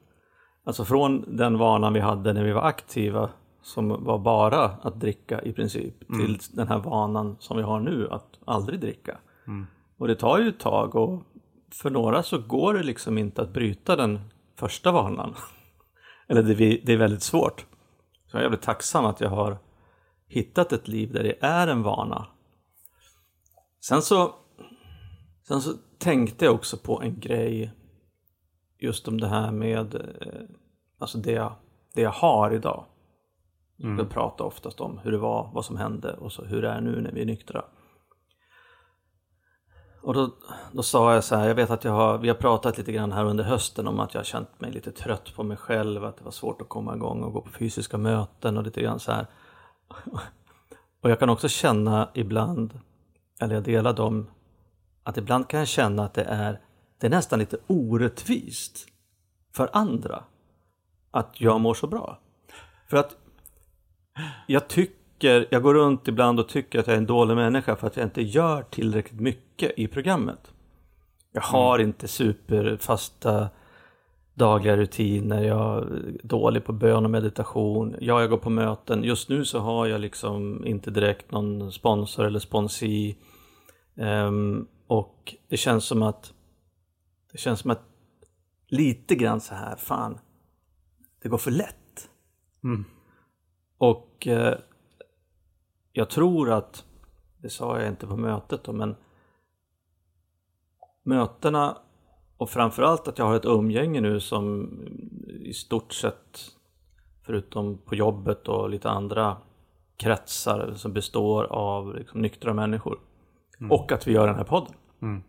Alltså 0.65 0.85
från 0.85 1.37
den 1.37 1.59
vanan 1.59 1.93
vi 1.93 2.01
hade 2.01 2.33
när 2.33 2.45
vi 2.45 2.53
var 2.53 2.63
aktiva, 2.63 3.31
som 3.63 4.05
var 4.05 4.19
bara 4.19 4.65
att 4.65 5.01
dricka 5.01 5.43
i 5.43 5.53
princip, 5.53 5.95
till 6.07 6.39
den 6.53 6.69
här 6.69 6.79
vanan 6.79 7.37
som 7.39 7.57
vi 7.57 7.63
har 7.63 7.81
nu, 7.81 8.09
att 8.11 8.39
aldrig 8.45 8.81
dricka. 8.81 9.19
Och 9.99 10.09
det 10.09 10.15
tar 10.15 10.39
ju 10.39 10.49
ett 10.49 10.61
tag 10.61 10.95
och 10.95 11.23
för 11.83 11.91
några 11.91 12.23
så 12.23 12.39
går 12.39 12.75
det 12.75 12.83
liksom 12.83 13.19
inte 13.19 13.43
att 13.43 13.53
bryta 13.53 13.97
den 13.97 14.21
första 14.57 14.93
vanan. 14.93 15.35
Eller 16.29 16.43
det, 16.43 16.55
det 16.85 16.93
är 16.93 16.97
väldigt 16.97 17.23
svårt. 17.23 17.67
Så 18.27 18.37
jag 18.37 18.41
är 18.41 18.43
jävligt 18.43 18.63
tacksam 18.63 19.05
att 19.05 19.21
jag 19.21 19.31
har 19.31 19.59
hittat 20.29 20.73
ett 20.73 20.89
liv 20.89 21.13
där 21.13 21.23
det 21.23 21.37
är 21.41 21.69
en 21.69 21.83
vana. 21.83 22.27
Sen 23.81 24.03
så, 24.03 24.35
sen 25.49 25.61
så 25.61 25.73
tänkte 25.99 26.45
jag 26.45 26.55
också 26.55 26.77
på 26.77 27.03
en 27.03 27.21
grej 27.21 27.73
just 28.79 29.09
om 29.09 29.21
det 29.21 29.29
här 29.29 29.53
med 29.53 29.95
eh, 29.95 30.01
alltså 30.99 31.19
det 31.19 31.33
jag, 31.33 31.53
det 31.95 32.03
jag 32.03 32.11
har 32.11 32.51
idag. 32.51 32.85
Mm. 33.83 33.99
Jag 33.99 34.11
pratar 34.11 34.45
oftast 34.45 34.81
om 34.81 34.99
hur 34.99 35.13
det 35.13 35.19
var, 35.19 35.51
vad 35.55 35.65
som 35.65 35.77
hände 35.77 36.13
och 36.13 36.33
så 36.33 36.45
hur 36.45 36.63
det 36.63 36.69
är 36.69 36.81
nu 36.81 37.01
när 37.01 37.13
vi 37.13 37.23
är 37.23 37.27
nyktra. 37.27 37.65
Och 40.03 40.15
då, 40.15 40.31
då 40.73 40.83
sa 40.83 41.15
jag 41.15 41.25
så 41.25 41.37
här, 41.37 41.49
jag 41.49 41.55
vet 41.55 41.71
att 41.71 41.85
jag 41.85 41.93
har, 41.93 42.19
vi 42.19 42.29
har 42.29 42.35
pratat 42.35 42.79
lite 42.79 42.93
grann 42.93 43.13
här 43.13 43.25
under 43.25 43.45
hösten 43.45 43.89
om 43.89 44.01
att 44.01 44.15
jag 44.15 44.21
har 44.21 44.25
känt 44.25 44.61
mig 44.61 44.73
lite 44.73 44.93
trött 44.93 45.35
på 45.37 45.43
mig 45.43 45.57
själv, 45.57 46.05
att 46.05 46.17
det 46.17 46.25
var 46.25 46.31
svårt 46.31 46.63
att 46.63 46.69
komma 46.69 46.95
igång 46.97 47.23
och 47.23 47.33
gå 47.33 47.41
på 47.41 47.51
fysiska 47.51 47.99
möten 47.99 48.57
och 48.57 48.63
lite 48.63 48.83
grann 48.83 49.01
så 49.01 49.13
här. 49.13 49.27
Och 51.01 51.11
jag 51.11 51.19
kan 51.19 51.31
också 51.31 51.49
känna 51.49 52.09
ibland, 52.15 52.81
eller 53.41 53.55
jag 53.55 53.65
delar 53.65 53.93
dem, 53.93 54.31
att 55.03 55.17
ibland 55.17 55.49
kan 55.49 55.59
jag 55.59 55.69
känna 55.69 56.05
att 56.05 56.15
det 56.15 56.25
är, 56.25 56.61
det 56.99 57.07
är 57.07 57.11
nästan 57.11 57.39
lite 57.39 57.57
orättvist 57.67 58.87
för 59.53 59.71
andra 59.73 60.25
att 61.11 61.41
jag 61.41 61.61
mår 61.61 61.75
så 61.75 61.87
bra. 61.87 62.19
För 62.89 62.97
att 62.97 63.17
jag 64.47 64.69
tycker, 64.69 65.49
jag 65.51 65.63
går 65.63 65.75
runt 65.75 66.09
ibland 66.09 66.41
och 66.41 66.49
tycker 66.49 66.79
att 66.79 66.87
jag 66.87 66.95
är 66.95 66.99
en 66.99 67.07
dålig 67.07 67.35
människa 67.35 67.77
för 67.77 67.87
att 67.87 67.97
jag 67.97 68.07
inte 68.07 68.23
gör 68.23 68.63
tillräckligt 68.63 69.21
mycket 69.21 69.73
i 69.79 69.87
programmet. 69.87 70.53
Jag 71.33 71.43
har 71.43 71.79
mm. 71.79 71.89
inte 71.89 72.09
superfasta 72.09 73.49
dagliga 74.39 74.77
rutiner, 74.77 75.43
jag 75.43 75.79
är 75.79 76.17
dålig 76.23 76.65
på 76.65 76.73
bön 76.73 77.05
och 77.05 77.11
meditation. 77.11 77.97
Ja, 78.01 78.21
jag 78.21 78.31
går 78.31 78.39
på 78.39 78.51
möten. 78.51 79.05
Just 79.05 79.29
nu 79.29 79.45
så 79.45 79.59
har 79.59 79.87
jag 79.87 80.01
liksom 80.01 80.67
inte 80.67 80.91
direkt 80.91 81.31
någon 81.31 81.73
sponsor 81.73 82.25
eller 82.25 82.39
sponsi. 82.39 83.17
Um, 83.95 84.69
och 84.87 85.35
det 85.49 85.57
känns 85.57 85.85
som 85.85 86.03
att 86.03 86.33
det 87.33 87.39
känns 87.39 87.61
som 87.61 87.71
att 87.71 87.83
lite 88.67 89.15
grann 89.15 89.41
så 89.41 89.55
här, 89.55 89.77
fan, 89.77 90.19
det 91.23 91.29
går 91.29 91.39
för 91.39 91.51
lätt. 91.51 92.11
Mm. 92.65 92.85
Och 93.79 94.27
eh, 94.27 94.59
jag 95.93 96.11
tror 96.11 96.51
att, 96.51 96.85
det 97.39 97.51
sa 97.51 97.79
jag 97.79 97.89
inte 97.89 98.07
på 98.07 98.17
mötet 98.17 98.65
då, 98.65 98.73
men 98.73 98.97
mötena 101.03 101.79
och 102.39 102.51
framförallt 102.51 103.09
att 103.09 103.19
jag 103.19 103.25
har 103.25 103.37
ett 103.37 103.45
umgänge 103.45 104.01
nu 104.01 104.21
som 104.21 104.71
i 105.41 105.53
stort 105.53 105.93
sett, 105.93 106.39
förutom 107.23 107.79
på 107.79 107.95
jobbet 107.95 108.49
och 108.49 108.71
lite 108.71 108.91
andra 108.91 109.37
kretsar 109.97 110.75
som 110.75 110.93
består 110.93 111.45
av 111.45 111.95
liksom 111.95 112.23
nyktra 112.23 112.55
människor. 112.55 112.99
Mm. 113.61 113.73
Och 113.73 113.93
att 113.93 114.07
vi 114.07 114.13
gör 114.13 114.27
den 114.27 114.37
här 114.37 114.45
podden. 114.45 114.73
Mm. 115.03 115.23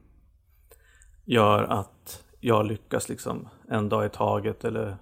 Gör 1.26 1.64
att 1.64 2.26
jag 2.40 2.66
lyckas 2.66 3.10
liksom 3.10 3.48
en 3.68 3.90
dag 3.90 4.06
i 4.06 4.10
taget 4.10 4.66
eller 4.66 4.98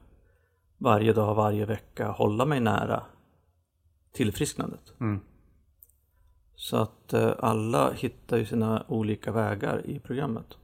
varje 0.77 1.13
dag, 1.13 1.35
varje 1.35 1.65
vecka 1.65 2.07
hålla 2.07 2.45
mig 2.45 2.59
nära 2.59 3.03
tillfrisknandet. 4.11 4.93
Mm. 4.99 5.19
Så 6.55 6.77
att 6.77 7.13
eh, 7.13 7.31
alla 7.39 7.91
hittar 7.91 8.37
ju 8.37 8.45
sina 8.45 8.83
olika 8.87 9.31
vägar 9.31 9.81
i 9.85 9.99
programmet. 9.99 10.57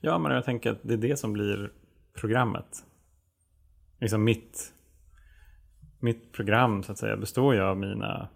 Ja, 0.00 0.18
men 0.18 0.32
jag 0.32 0.44
tänker 0.44 0.70
att 0.70 0.78
det 0.82 0.94
är 0.94 0.98
det 0.98 1.16
som 1.16 1.32
blir 1.32 1.72
programmet. 2.14 2.84
Liksom 4.00 4.24
mitt, 4.24 4.72
mitt 6.00 6.32
program 6.32 6.82
så 6.82 6.92
att 6.92 6.98
säga 6.98 7.16
består 7.16 7.54
ju 7.54 7.60
av 7.60 7.76
mina 7.78 8.28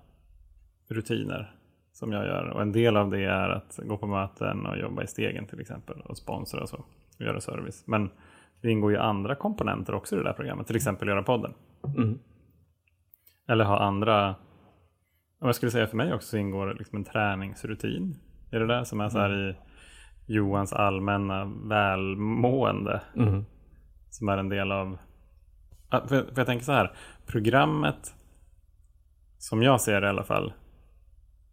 rutiner 0.88 1.54
som 1.92 2.12
jag 2.12 2.26
gör. 2.26 2.48
Och 2.48 2.62
en 2.62 2.72
del 2.72 2.96
av 2.96 3.10
det 3.10 3.24
är 3.24 3.48
att 3.48 3.80
gå 3.82 3.98
på 3.98 4.06
möten 4.06 4.66
och 4.66 4.78
jobba 4.78 5.02
i 5.02 5.06
stegen 5.06 5.46
till 5.46 5.60
exempel 5.60 6.00
och 6.00 6.16
sponsra 6.16 6.62
och 6.62 6.68
så 6.68 6.84
och 7.18 7.20
göra 7.20 7.40
service. 7.40 7.84
Men 7.86 8.10
det 8.60 8.70
ingår 8.70 8.92
ju 8.92 8.98
andra 8.98 9.34
komponenter 9.34 9.94
också 9.94 10.14
i 10.14 10.18
det 10.18 10.24
där 10.24 10.32
programmet, 10.32 10.66
till 10.66 10.76
exempel 10.76 11.08
göra 11.08 11.22
podden. 11.22 11.54
Mm. 11.96 12.18
Eller 13.48 13.64
ha 13.64 13.78
andra, 13.78 14.34
och 15.38 15.48
jag 15.48 15.54
skulle 15.54 15.72
säga 15.72 15.86
för 15.86 15.96
mig 15.96 16.14
också 16.14 16.28
så 16.28 16.36
ingår 16.36 16.74
liksom 16.78 16.98
en 16.98 17.04
träningsrutin 17.04 18.16
i 18.52 18.58
det 18.58 18.66
där 18.66 18.84
som 18.84 19.00
är 19.00 19.08
så 19.08 19.18
här 19.18 19.30
mm. 19.30 19.50
i 19.50 19.54
Johans 20.26 20.72
allmänna 20.72 21.44
välmående. 21.44 23.02
Mm. 23.16 23.44
Som 24.10 24.28
är 24.28 24.38
en 24.38 24.48
del 24.48 24.72
av... 24.72 24.98
För, 25.90 26.06
för 26.08 26.34
jag 26.36 26.46
tänker 26.46 26.64
så 26.64 26.72
här, 26.72 26.96
programmet 27.26 28.14
som 29.38 29.62
jag 29.62 29.80
ser 29.80 30.00
det 30.00 30.06
i 30.06 30.10
alla 30.10 30.24
fall 30.24 30.52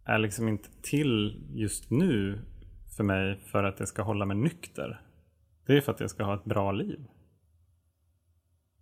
är 0.04 0.18
liksom 0.18 0.48
inte 0.48 0.68
till 0.82 1.44
just 1.54 1.90
nu 1.90 2.38
för 2.96 3.04
mig 3.04 3.36
för 3.36 3.64
att 3.64 3.78
jag 3.78 3.88
ska 3.88 4.02
hålla 4.02 4.24
mig 4.24 4.36
nykter. 4.36 5.00
Det 5.66 5.76
är 5.76 5.80
för 5.80 5.92
att 5.92 6.00
jag 6.00 6.10
ska 6.10 6.24
ha 6.24 6.34
ett 6.34 6.44
bra 6.44 6.72
liv. 6.72 7.06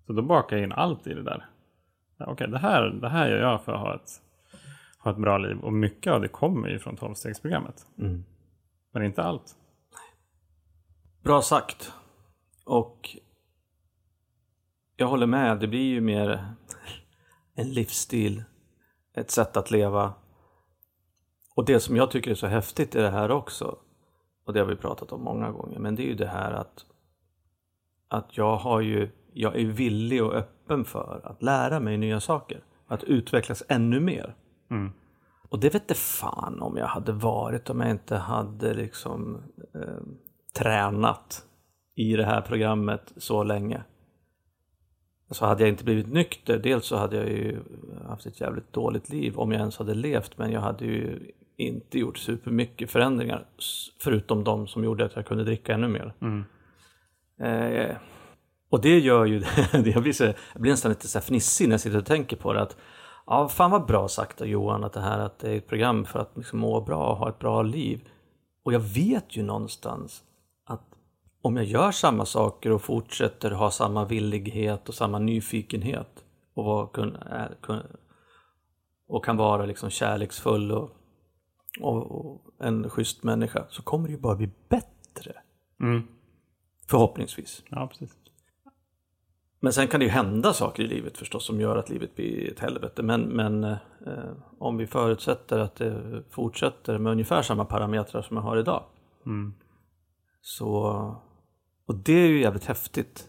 Så 0.06 0.12
då 0.12 0.22
bakar 0.22 0.56
jag 0.56 0.64
in 0.64 0.72
allt 0.72 1.06
i 1.06 1.14
det 1.14 1.22
där. 1.22 1.46
Okej, 2.18 2.32
okay, 2.32 2.46
det, 2.46 2.58
här, 2.58 2.82
det 2.82 3.08
här 3.08 3.28
gör 3.28 3.38
jag 3.38 3.64
för 3.64 3.72
att 3.72 3.80
ha 3.80 3.94
ett, 3.94 4.10
ha 4.98 5.10
ett 5.10 5.16
bra 5.16 5.38
liv. 5.38 5.58
Och 5.58 5.72
mycket 5.72 6.12
av 6.12 6.20
det 6.20 6.28
kommer 6.28 6.68
ju 6.68 6.78
från 6.78 6.96
tolvstegsprogrammet. 6.96 7.86
Mm. 7.98 8.24
Men 8.92 9.02
inte 9.02 9.22
allt. 9.22 9.56
Bra 11.22 11.42
sagt. 11.42 11.92
Och 12.64 13.16
jag 14.96 15.06
håller 15.06 15.26
med, 15.26 15.60
det 15.60 15.68
blir 15.68 15.88
ju 15.88 16.00
mer 16.00 16.54
en 17.54 17.70
livsstil, 17.70 18.44
ett 19.14 19.30
sätt 19.30 19.56
att 19.56 19.70
leva. 19.70 20.14
Och 21.54 21.64
det 21.64 21.80
som 21.80 21.96
jag 21.96 22.10
tycker 22.10 22.30
är 22.30 22.34
så 22.34 22.46
häftigt 22.46 22.94
i 22.94 22.98
det 22.98 23.10
här 23.10 23.30
också, 23.30 23.78
och 24.44 24.52
det 24.52 24.60
har 24.60 24.66
vi 24.66 24.76
pratat 24.76 25.12
om 25.12 25.22
många 25.22 25.50
gånger, 25.50 25.78
men 25.78 25.94
det 25.94 26.02
är 26.02 26.06
ju 26.06 26.14
det 26.14 26.26
här 26.26 26.52
att, 26.52 26.86
att 28.08 28.36
jag 28.36 28.56
har 28.56 28.80
ju, 28.80 29.10
jag 29.32 29.56
är 29.56 29.64
villig 29.64 30.24
och 30.24 30.34
öppen 30.34 30.84
för 30.84 31.20
att 31.24 31.42
lära 31.42 31.80
mig 31.80 31.98
nya 31.98 32.20
saker. 32.20 32.64
Att 32.86 33.04
utvecklas 33.04 33.62
ännu 33.68 34.00
mer. 34.00 34.34
Mm. 34.70 34.92
Och 35.48 35.60
det 35.60 35.74
vet 35.74 35.98
fan 35.98 36.62
om 36.62 36.76
jag 36.76 36.86
hade 36.86 37.12
varit 37.12 37.70
om 37.70 37.80
jag 37.80 37.90
inte 37.90 38.16
hade 38.16 38.74
liksom 38.74 39.42
eh, 39.74 40.02
tränat 40.58 41.44
i 41.94 42.16
det 42.16 42.24
här 42.24 42.40
programmet 42.40 43.12
så 43.16 43.42
länge. 43.42 43.82
Så 45.30 45.46
hade 45.46 45.62
jag 45.62 45.68
inte 45.68 45.84
blivit 45.84 46.12
nykter, 46.12 46.58
dels 46.58 46.86
så 46.86 46.96
hade 46.96 47.16
jag 47.16 47.28
ju 47.28 47.58
haft 48.08 48.26
ett 48.26 48.40
jävligt 48.40 48.72
dåligt 48.72 49.08
liv 49.08 49.38
om 49.38 49.52
jag 49.52 49.58
ens 49.58 49.76
hade 49.76 49.94
levt, 49.94 50.38
men 50.38 50.52
jag 50.52 50.60
hade 50.60 50.84
ju 50.84 51.32
inte 51.56 51.98
gjort 51.98 52.18
supermycket 52.18 52.90
förändringar 52.90 53.46
förutom 54.00 54.44
de 54.44 54.66
som 54.66 54.84
gjorde 54.84 55.04
att 55.04 55.16
jag 55.16 55.26
kunde 55.26 55.44
dricka 55.44 55.74
ännu 55.74 55.88
mer. 55.88 56.12
Mm. 56.20 56.44
Eh, 57.40 57.96
och 58.70 58.80
det 58.80 58.98
gör 58.98 59.24
ju, 59.24 59.38
det 59.72 59.90
jag, 59.90 60.02
blir 60.02 60.12
så, 60.12 60.24
jag 60.24 60.62
blir 60.62 60.70
nästan 60.70 60.90
lite 60.90 61.08
så 61.08 61.18
här 61.18 61.24
fnissig 61.24 61.68
när 61.68 61.72
jag 61.72 61.80
sitter 61.80 61.98
och 61.98 62.06
tänker 62.06 62.36
på 62.36 62.52
det. 62.52 62.62
att 62.62 62.76
Ja, 63.26 63.48
fan 63.48 63.70
vad 63.70 63.86
bra 63.86 64.08
sagt 64.08 64.40
av 64.40 64.46
Johan 64.46 64.84
att 64.84 64.92
det 64.92 65.00
här 65.00 65.18
att 65.18 65.38
det 65.38 65.50
är 65.50 65.56
ett 65.56 65.66
program 65.66 66.04
för 66.04 66.18
att 66.18 66.36
liksom 66.36 66.58
må 66.58 66.80
bra 66.80 67.10
och 67.10 67.16
ha 67.16 67.28
ett 67.28 67.38
bra 67.38 67.62
liv. 67.62 68.00
Och 68.62 68.72
jag 68.72 68.80
vet 68.80 69.36
ju 69.36 69.42
någonstans 69.42 70.22
om 71.42 71.56
jag 71.56 71.64
gör 71.64 71.90
samma 71.90 72.24
saker 72.24 72.72
och 72.72 72.82
fortsätter 72.82 73.50
ha 73.50 73.70
samma 73.70 74.04
villighet 74.04 74.88
och 74.88 74.94
samma 74.94 75.18
nyfikenhet 75.18 76.24
och, 76.54 76.64
var, 76.64 76.88
och 79.08 79.24
kan 79.24 79.36
vara 79.36 79.66
liksom 79.66 79.90
kärleksfull 79.90 80.72
och 80.72 80.98
och, 81.80 82.10
och 82.10 82.40
en 82.58 82.90
schysst 82.90 83.22
människa 83.22 83.66
så 83.70 83.82
kommer 83.82 84.08
det 84.08 84.14
ju 84.14 84.20
bara 84.20 84.36
bli 84.36 84.50
bättre. 84.68 85.32
Mm. 85.80 86.02
Förhoppningsvis. 86.90 87.62
Ja, 87.68 87.86
precis. 87.86 88.16
Men 89.60 89.72
sen 89.72 89.88
kan 89.88 90.00
det 90.00 90.06
ju 90.06 90.12
hända 90.12 90.52
saker 90.52 90.82
i 90.82 90.86
livet 90.86 91.18
förstås 91.18 91.46
som 91.46 91.60
gör 91.60 91.76
att 91.76 91.90
livet 91.90 92.16
blir 92.16 92.52
ett 92.52 92.60
helvete. 92.60 93.02
Men, 93.02 93.20
men 93.22 93.64
eh, 93.64 93.78
om 94.58 94.76
vi 94.76 94.86
förutsätter 94.86 95.58
att 95.58 95.76
det 95.76 96.22
fortsätter 96.30 96.98
med 96.98 97.12
ungefär 97.12 97.42
samma 97.42 97.64
parametrar 97.64 98.22
som 98.22 98.36
jag 98.36 98.44
har 98.44 98.56
idag. 98.56 98.84
Mm. 99.26 99.54
Så, 100.40 101.14
och 101.88 101.94
det 101.94 102.12
är 102.12 102.28
ju 102.28 102.40
jävligt 102.40 102.64
häftigt. 102.64 103.28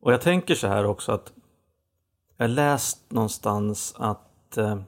Och 0.00 0.12
jag 0.12 0.20
tänker 0.20 0.54
så 0.54 0.66
här 0.66 0.86
också 0.86 1.12
att 1.12 1.32
jag 2.36 2.50
läst 2.50 3.12
någonstans 3.12 3.94
att 3.98 4.56
eh, 4.56 4.82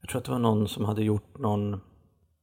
jag 0.00 0.08
tror 0.08 0.18
att 0.18 0.24
det 0.24 0.30
var 0.30 0.38
någon 0.38 0.68
som 0.68 0.84
hade 0.84 1.02
gjort 1.02 1.38
någon, 1.38 1.80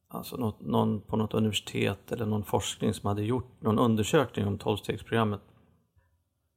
alltså 0.08 0.38
något, 0.38 0.62
någon 0.62 1.02
på 1.02 1.18
något 1.18 1.34
universitet 1.34 2.12
eller 2.12 2.26
någon 2.26 2.44
forskning 2.44 2.94
som 2.94 3.08
hade 3.08 3.24
gjort 3.24 3.62
någon 3.62 3.80
undersökning 3.80 4.48
om 4.48 4.58
tolvstegsprogrammet. 4.58 5.42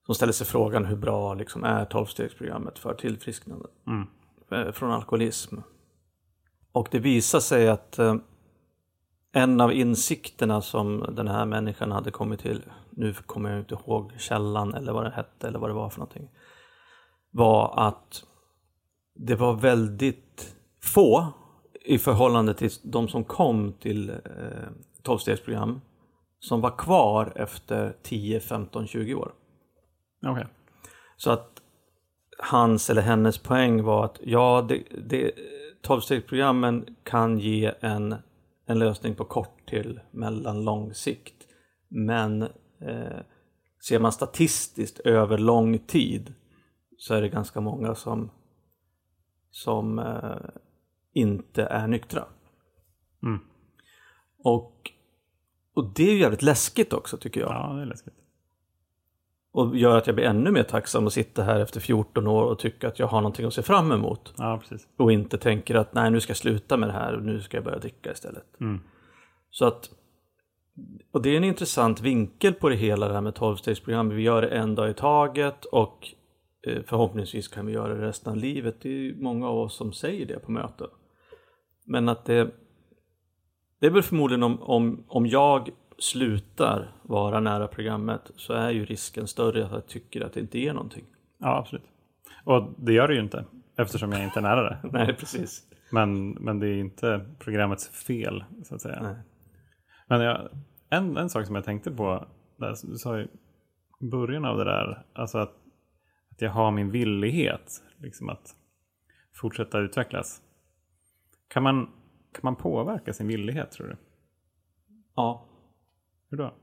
Som 0.06 0.14
ställde 0.14 0.32
sig 0.32 0.46
frågan 0.46 0.84
hur 0.84 0.96
bra 0.96 1.34
liksom 1.34 1.64
är 1.64 1.84
tolvstegsprogrammet 1.84 2.78
för 2.78 2.94
tillfrisknande 2.94 3.66
mm. 3.86 4.06
Eh, 4.50 4.72
från 4.72 4.92
alkoholism. 4.92 5.56
Och 6.72 6.88
det 6.90 6.98
visar 6.98 7.40
sig 7.40 7.68
att 7.68 7.98
eh, 7.98 8.16
en 9.36 9.60
av 9.60 9.72
insikterna 9.72 10.62
som 10.62 11.06
den 11.12 11.28
här 11.28 11.46
människan 11.46 11.92
hade 11.92 12.10
kommit 12.10 12.40
till, 12.40 12.62
nu 12.90 13.14
kommer 13.14 13.50
jag 13.50 13.58
inte 13.58 13.74
ihåg 13.74 14.12
källan 14.18 14.74
eller 14.74 14.92
vad 14.92 15.04
det 15.04 15.10
hette 15.10 15.48
eller 15.48 15.58
vad 15.58 15.70
det 15.70 15.74
var 15.74 15.90
för 15.90 15.98
någonting, 15.98 16.30
var 17.30 17.74
att 17.88 18.24
det 19.14 19.34
var 19.34 19.54
väldigt 19.54 20.56
få 20.82 21.26
i 21.84 21.98
förhållande 21.98 22.54
till 22.54 22.70
de 22.82 23.08
som 23.08 23.24
kom 23.24 23.72
till 23.72 24.10
eh, 24.10 24.16
12-stegsprogram 25.02 25.80
som 26.40 26.60
var 26.60 26.76
kvar 26.76 27.32
efter 27.36 27.96
10, 28.02 28.40
15, 28.40 28.86
20 28.86 29.14
år. 29.14 29.32
Okej. 30.26 30.46
Så 31.16 31.30
att 31.30 31.62
hans 32.38 32.90
eller 32.90 33.02
hennes 33.02 33.38
poäng 33.38 33.82
var 33.82 34.04
att 34.04 34.18
ja, 34.22 34.66
det, 34.68 34.82
det, 35.08 35.30
12-stegsprogrammen 35.82 36.96
kan 37.02 37.38
ge 37.38 37.72
en, 37.80 38.14
en 38.66 38.78
lösning 38.78 39.14
på 39.14 39.24
kort 39.24 39.68
till 39.68 40.00
mellanlång 40.10 40.94
sikt. 40.94 41.48
Men 41.88 42.42
eh, 42.80 43.20
ser 43.88 43.98
man 43.98 44.12
statistiskt 44.12 45.00
över 45.00 45.38
lång 45.38 45.78
tid 45.78 46.34
så 46.98 47.14
är 47.14 47.22
det 47.22 47.28
ganska 47.28 47.60
många 47.60 47.94
som, 47.94 48.30
som 49.50 49.98
eh, 49.98 50.36
inte 51.12 51.64
är 51.64 51.86
nyktra. 51.86 52.24
Mm. 53.22 53.40
Och, 54.38 54.90
och 55.74 55.92
det 55.94 56.02
är 56.02 56.12
ju 56.12 56.20
jävligt 56.20 56.42
läskigt 56.42 56.92
också 56.92 57.16
tycker 57.16 57.40
jag. 57.40 57.50
Ja, 57.50 57.72
det 57.72 57.82
är 57.82 57.86
läskigt. 57.86 58.14
Och 59.54 59.76
gör 59.76 59.96
att 59.96 60.06
jag 60.06 60.16
blir 60.16 60.24
ännu 60.24 60.50
mer 60.50 60.62
tacksam 60.62 61.06
att 61.06 61.12
sitta 61.12 61.42
här 61.42 61.60
efter 61.60 61.80
14 61.80 62.26
år 62.26 62.44
och 62.44 62.58
tycka 62.58 62.88
att 62.88 62.98
jag 62.98 63.06
har 63.06 63.20
någonting 63.20 63.46
att 63.46 63.54
se 63.54 63.62
fram 63.62 63.92
emot. 63.92 64.34
Ja, 64.36 64.58
precis. 64.62 64.88
Och 64.96 65.12
inte 65.12 65.38
tänker 65.38 65.74
att 65.74 65.94
nej, 65.94 66.10
nu 66.10 66.20
ska 66.20 66.30
jag 66.30 66.36
sluta 66.36 66.76
med 66.76 66.88
det 66.88 66.92
här 66.92 67.16
och 67.16 67.22
nu 67.22 67.40
ska 67.40 67.56
jag 67.56 67.64
börja 67.64 67.78
dricka 67.78 68.12
istället. 68.12 68.60
Mm. 68.60 68.80
Så 69.50 69.64
att, 69.64 69.90
och 71.12 71.22
det 71.22 71.30
är 71.30 71.36
en 71.36 71.44
intressant 71.44 72.00
vinkel 72.00 72.54
på 72.54 72.68
det 72.68 72.76
hela 72.76 73.08
det 73.08 73.14
här 73.14 73.20
med 73.20 73.34
12-stegsprogram. 73.34 74.14
Vi 74.14 74.22
gör 74.22 74.42
det 74.42 74.48
en 74.48 74.74
dag 74.74 74.90
i 74.90 74.94
taget 74.94 75.64
och 75.64 76.08
eh, 76.66 76.82
förhoppningsvis 76.86 77.48
kan 77.48 77.66
vi 77.66 77.72
göra 77.72 77.94
det 77.94 78.06
resten 78.06 78.32
av 78.32 78.36
livet. 78.36 78.76
Det 78.80 78.88
är 78.88 79.14
många 79.14 79.48
av 79.48 79.58
oss 79.58 79.76
som 79.76 79.92
säger 79.92 80.26
det 80.26 80.38
på 80.38 80.50
möten. 80.50 80.88
Men 81.86 82.08
att 82.08 82.24
det, 82.24 82.50
det 83.80 83.86
är 83.86 83.90
väl 83.90 84.02
förmodligen 84.02 84.42
om, 84.42 84.62
om, 84.62 85.04
om 85.08 85.26
jag 85.26 85.70
slutar 85.98 86.92
vara 87.02 87.40
nära 87.40 87.68
programmet 87.68 88.30
så 88.36 88.52
är 88.52 88.70
ju 88.70 88.84
risken 88.84 89.26
större 89.26 89.64
att 89.64 89.72
jag 89.72 89.86
tycker 89.86 90.20
att 90.20 90.32
det 90.32 90.40
inte 90.40 90.58
ger 90.58 90.72
någonting. 90.72 91.04
Ja, 91.38 91.58
absolut. 91.58 91.84
Och 92.44 92.74
det 92.78 92.92
gör 92.92 93.08
det 93.08 93.14
ju 93.14 93.20
inte 93.20 93.44
eftersom 93.76 94.12
jag 94.12 94.24
inte 94.24 94.40
är 94.40 94.42
nära 94.42 94.62
det. 94.62 94.78
Nej, 94.92 95.16
precis. 95.16 95.62
Men, 95.90 96.30
men 96.30 96.58
det 96.58 96.68
är 96.68 96.76
inte 96.76 97.26
programmets 97.38 97.88
fel 97.88 98.44
så 98.64 98.74
att 98.74 98.80
säga. 98.80 99.02
Nej. 99.02 99.16
Men 100.06 100.20
jag, 100.20 100.48
en, 100.90 101.16
en 101.16 101.30
sak 101.30 101.46
som 101.46 101.54
jag 101.54 101.64
tänkte 101.64 101.90
på, 101.90 102.26
där, 102.56 102.76
du 102.82 102.98
sa 102.98 103.20
i 103.20 103.28
början 104.00 104.44
av 104.44 104.58
det 104.58 104.64
där, 104.64 105.06
alltså 105.12 105.38
att, 105.38 105.54
att 106.30 106.40
jag 106.40 106.50
har 106.50 106.70
min 106.70 106.90
villighet 106.90 107.82
liksom 107.96 108.28
att 108.28 108.56
fortsätta 109.32 109.78
utvecklas. 109.78 110.42
Kan 111.48 111.62
man, 111.62 111.84
kan 112.32 112.40
man 112.42 112.56
påverka 112.56 113.12
sin 113.12 113.26
villighet 113.26 113.70
tror 113.70 113.86
du? 113.86 113.96
Ja, 115.14 115.46
Hur 116.34 116.38
då? 116.38 116.54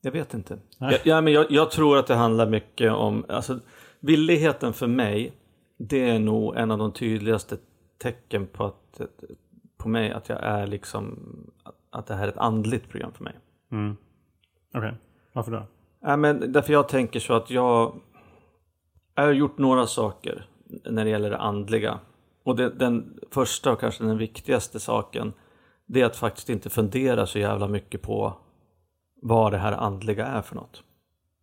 Jag 0.00 0.12
vet 0.12 0.34
inte. 0.34 0.58
Nej. 0.78 0.92
Jag, 0.92 1.00
ja, 1.06 1.20
men 1.20 1.32
jag, 1.32 1.50
jag 1.50 1.70
tror 1.70 1.98
att 1.98 2.06
det 2.06 2.14
handlar 2.14 2.46
mycket 2.46 2.92
om, 2.92 3.24
alltså 3.28 3.60
villigheten 4.00 4.72
för 4.72 4.86
mig, 4.86 5.32
det 5.78 6.10
är 6.10 6.18
nog 6.18 6.56
en 6.56 6.70
av 6.70 6.78
de 6.78 6.92
tydligaste 6.92 7.56
tecken 7.98 8.46
på 8.46 8.64
att, 8.64 9.00
på 9.76 9.88
mig 9.88 10.12
att 10.12 10.28
jag 10.28 10.42
är 10.42 10.66
liksom, 10.66 11.18
att, 11.90 12.06
det 12.06 12.14
här 12.14 12.24
är 12.24 12.28
ett 12.28 12.38
andligt 12.38 12.88
program 12.88 13.12
för 13.12 13.24
mig. 13.24 13.34
Mm. 13.72 13.96
Okej, 14.74 14.94
varför 15.32 15.52
då? 15.52 15.62
Ja, 16.00 16.16
men 16.16 16.52
därför 16.52 16.72
jag 16.72 16.88
tänker 16.88 17.20
så 17.20 17.34
att 17.34 17.50
jag, 17.50 18.00
jag 19.14 19.22
har 19.22 19.32
gjort 19.32 19.58
några 19.58 19.86
saker 19.86 20.46
när 20.84 21.04
det 21.04 21.10
gäller 21.10 21.30
det 21.30 21.38
andliga. 21.38 21.98
Och 22.44 22.56
det, 22.56 22.70
den 22.70 23.18
första 23.30 23.72
och 23.72 23.80
kanske 23.80 24.04
den 24.04 24.18
viktigaste 24.18 24.80
saken, 24.80 25.32
det 25.86 26.00
är 26.00 26.06
att 26.06 26.16
faktiskt 26.16 26.50
inte 26.50 26.70
fundera 26.70 27.26
så 27.26 27.38
jävla 27.38 27.68
mycket 27.68 28.02
på 28.02 28.36
vad 29.22 29.52
det 29.52 29.58
här 29.58 29.72
andliga 29.72 30.26
är 30.26 30.42
för 30.42 30.54
något. 30.54 30.82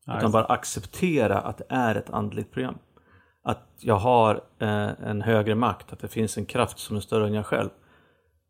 Ja, 0.05 0.17
Utan 0.17 0.31
bara 0.31 0.45
acceptera 0.45 1.39
att 1.39 1.57
det 1.57 1.65
är 1.69 1.95
ett 1.95 2.09
andligt 2.09 2.51
program. 2.51 2.77
Att 3.43 3.67
jag 3.79 3.95
har 3.95 4.35
eh, 4.59 4.89
en 5.09 5.21
högre 5.21 5.55
makt, 5.55 5.93
att 5.93 5.99
det 5.99 6.07
finns 6.07 6.37
en 6.37 6.45
kraft 6.45 6.79
som 6.79 6.95
är 6.97 7.01
större 7.01 7.27
än 7.27 7.33
jag 7.33 7.45
själv. 7.45 7.69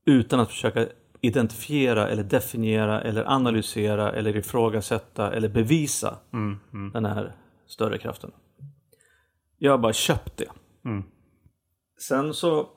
Utan 0.06 0.40
att 0.40 0.50
försöka 0.50 0.88
identifiera 1.22 2.08
eller 2.08 2.24
definiera 2.24 3.02
eller 3.02 3.26
analysera 3.32 4.12
eller 4.12 4.36
ifrågasätta 4.36 5.32
eller 5.34 5.50
bevisa 5.50 6.18
Mm, 6.34 6.60
mm, 6.74 6.92
den 6.92 7.06
här 7.06 7.36
större 7.68 7.98
kraften. 7.98 8.32
Jag 9.58 9.72
har 9.72 9.78
bara 9.78 9.94
köpt 9.94 10.38
det. 10.38 10.50
mm. 10.86 11.04
Sen 12.00 12.34
så, 12.34 12.70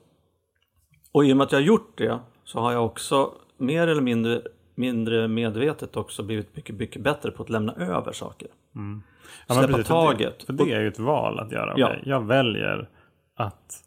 och 1.12 1.24
i 1.24 1.32
och 1.32 1.36
med 1.36 1.44
att 1.44 1.52
jag 1.52 1.58
har 1.58 1.64
gjort 1.64 1.98
det 1.98 2.18
så 2.44 2.60
har 2.60 2.72
jag 2.72 2.86
också 2.86 3.32
mer 3.56 3.88
eller 3.88 4.02
mindre, 4.02 4.42
mindre 4.80 5.28
medvetet 5.28 5.96
också 5.96 6.22
blivit 6.22 6.56
mycket, 6.56 6.76
mycket 6.76 7.02
bättre 7.02 7.30
på 7.30 7.42
att 7.42 7.50
lämna 7.50 7.72
över 7.74 8.12
saker. 8.12 8.48
Ja, 8.72 8.80
men 8.80 9.02
Släppa 9.46 9.66
precis, 9.66 9.86
för 9.86 9.94
taget. 9.94 10.38
Det, 10.38 10.46
för 10.46 10.52
det 10.52 10.72
är 10.72 10.80
ju 10.80 10.88
ett 10.88 10.98
val 10.98 11.38
att 11.38 11.52
göra. 11.52 11.74
Ja. 11.76 11.92
Jag 12.04 12.26
väljer 12.26 12.88
att 13.36 13.82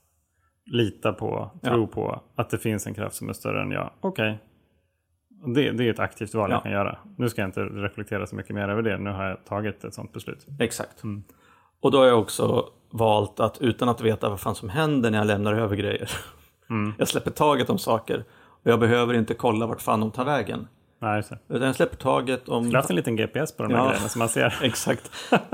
lita 0.65 1.13
på, 1.13 1.51
tro 1.63 1.81
Ja. 1.81 1.87
på 1.87 2.21
att 2.35 2.49
det 2.49 2.57
finns 2.57 2.87
en 2.87 2.93
kraft 2.93 3.15
som 3.15 3.29
är 3.29 3.33
större 3.33 3.61
än 3.61 3.71
jag. 3.71 3.89
Okej. 4.01 4.39
Det, 5.55 5.71
det 5.71 5.87
är 5.87 5.89
ett 5.91 5.99
aktivt 5.99 6.33
val 6.33 6.49
Ja. 6.49 6.55
jag 6.55 6.63
kan 6.63 6.71
göra. 6.71 6.97
Nu 7.17 7.29
ska 7.29 7.41
jag 7.41 7.47
inte 7.47 7.61
reflektera 7.63 8.27
så 8.27 8.35
mycket 8.35 8.55
mer 8.55 8.69
över 8.69 8.81
det. 8.81 8.97
Nu 8.97 9.09
har 9.09 9.23
jag 9.25 9.45
tagit 9.45 9.83
ett 9.83 9.93
sånt 9.93 10.13
beslut. 10.13 10.47
Exakt. 10.59 11.03
Och 11.81 11.91
då 11.91 11.97
har 11.97 12.05
jag 12.05 12.19
också 12.19 12.69
valt 12.89 13.39
att 13.39 13.61
utan 13.61 13.89
att 13.89 14.01
veta 14.01 14.29
vad 14.29 14.39
fan 14.39 14.55
som 14.55 14.69
händer 14.69 15.11
när 15.11 15.17
jag 15.17 15.27
lämnar 15.27 15.53
över 15.53 15.75
grejer. 15.75 16.09
Jag 16.97 17.07
släpper 17.07 17.31
taget 17.31 17.69
om 17.69 17.77
saker 17.77 18.23
och 18.33 18.71
jag 18.71 18.79
behöver 18.79 19.13
inte 19.13 19.33
kolla 19.33 19.65
vart 19.67 19.81
fan 19.81 19.99
de 19.99 20.11
tar 20.11 20.25
vägen. 20.25 20.67
Nej, 21.03 21.15
just. 21.17 21.31
Utan 21.47 21.67
jag 21.67 21.75
släpper 21.75 21.97
taget 21.97 22.49
om... 22.49 22.65
Har 22.65 22.73
haft 22.73 22.89
en 22.89 22.95
liten 22.95 23.15
GPS 23.15 23.51
på 23.57 23.63
de 23.63 23.73
här 23.73 23.79
Ja. 23.79 23.89
grejerna 23.89 24.09
som 24.09 24.19
man 24.19 24.29
ser. 24.29 24.59
Exakt. 24.63 25.11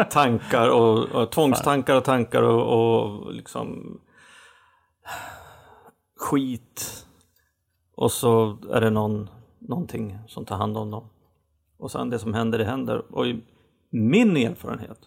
Tankar 0.09 0.69
och, 0.69 1.05
och 1.05 1.31
tvångstankar 1.31 1.95
och 1.95 2.03
tankar 2.03 2.41
och, 2.43 2.63
och 2.73 3.33
liksom 3.33 3.99
skit. 6.17 7.05
Och 7.95 8.11
så 8.11 8.57
är 8.71 8.81
det 8.81 8.89
någon, 8.89 9.29
någonting 9.59 10.17
som 10.27 10.45
tar 10.45 10.57
hand 10.57 10.77
om 10.77 10.91
dem. 10.91 11.09
Och 11.77 11.91
sen 11.91 12.09
det 12.09 12.19
som 12.19 12.33
händer, 12.33 12.57
det 12.57 12.65
händer. 12.65 13.15
Och 13.15 13.25
min 13.89 14.37
erfarenhet 14.37 14.99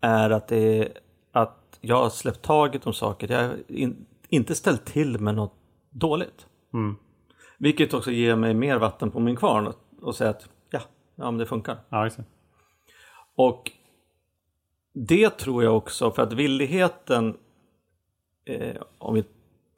är 0.00 0.30
att 0.30 0.48
det 0.48 0.78
är 0.78 0.92
att 1.32 1.78
jag 1.80 2.02
har 2.02 2.10
släppt 2.10 2.42
taget 2.42 2.86
om 2.86 2.92
saker. 2.92 3.32
Jag 3.32 3.42
har 3.48 3.56
in, 3.68 4.06
inte 4.28 4.54
ställt 4.54 4.84
till 4.84 5.18
med 5.20 5.34
något 5.34 5.54
dåligt. 5.90 6.46
Mm. 6.74 6.96
Vilket 7.62 7.94
också 7.94 8.10
ger 8.10 8.36
mig 8.36 8.54
mer 8.54 8.78
vatten 8.78 9.10
på 9.10 9.20
min 9.20 9.36
kvarn 9.36 9.66
och, 9.66 9.74
och 10.02 10.16
säga 10.16 10.30
att 10.30 10.48
ja, 10.70 10.80
ja 11.14 11.30
men 11.30 11.38
det 11.38 11.46
funkar. 11.46 11.76
Ja, 11.88 12.04
det. 12.04 12.24
Och 13.34 13.72
det 14.92 15.30
tror 15.30 15.64
jag 15.64 15.76
också, 15.76 16.10
för 16.10 16.22
att 16.22 16.32
villigheten, 16.32 17.36
eh, 18.44 18.76
om, 18.98 19.14
vi, 19.14 19.24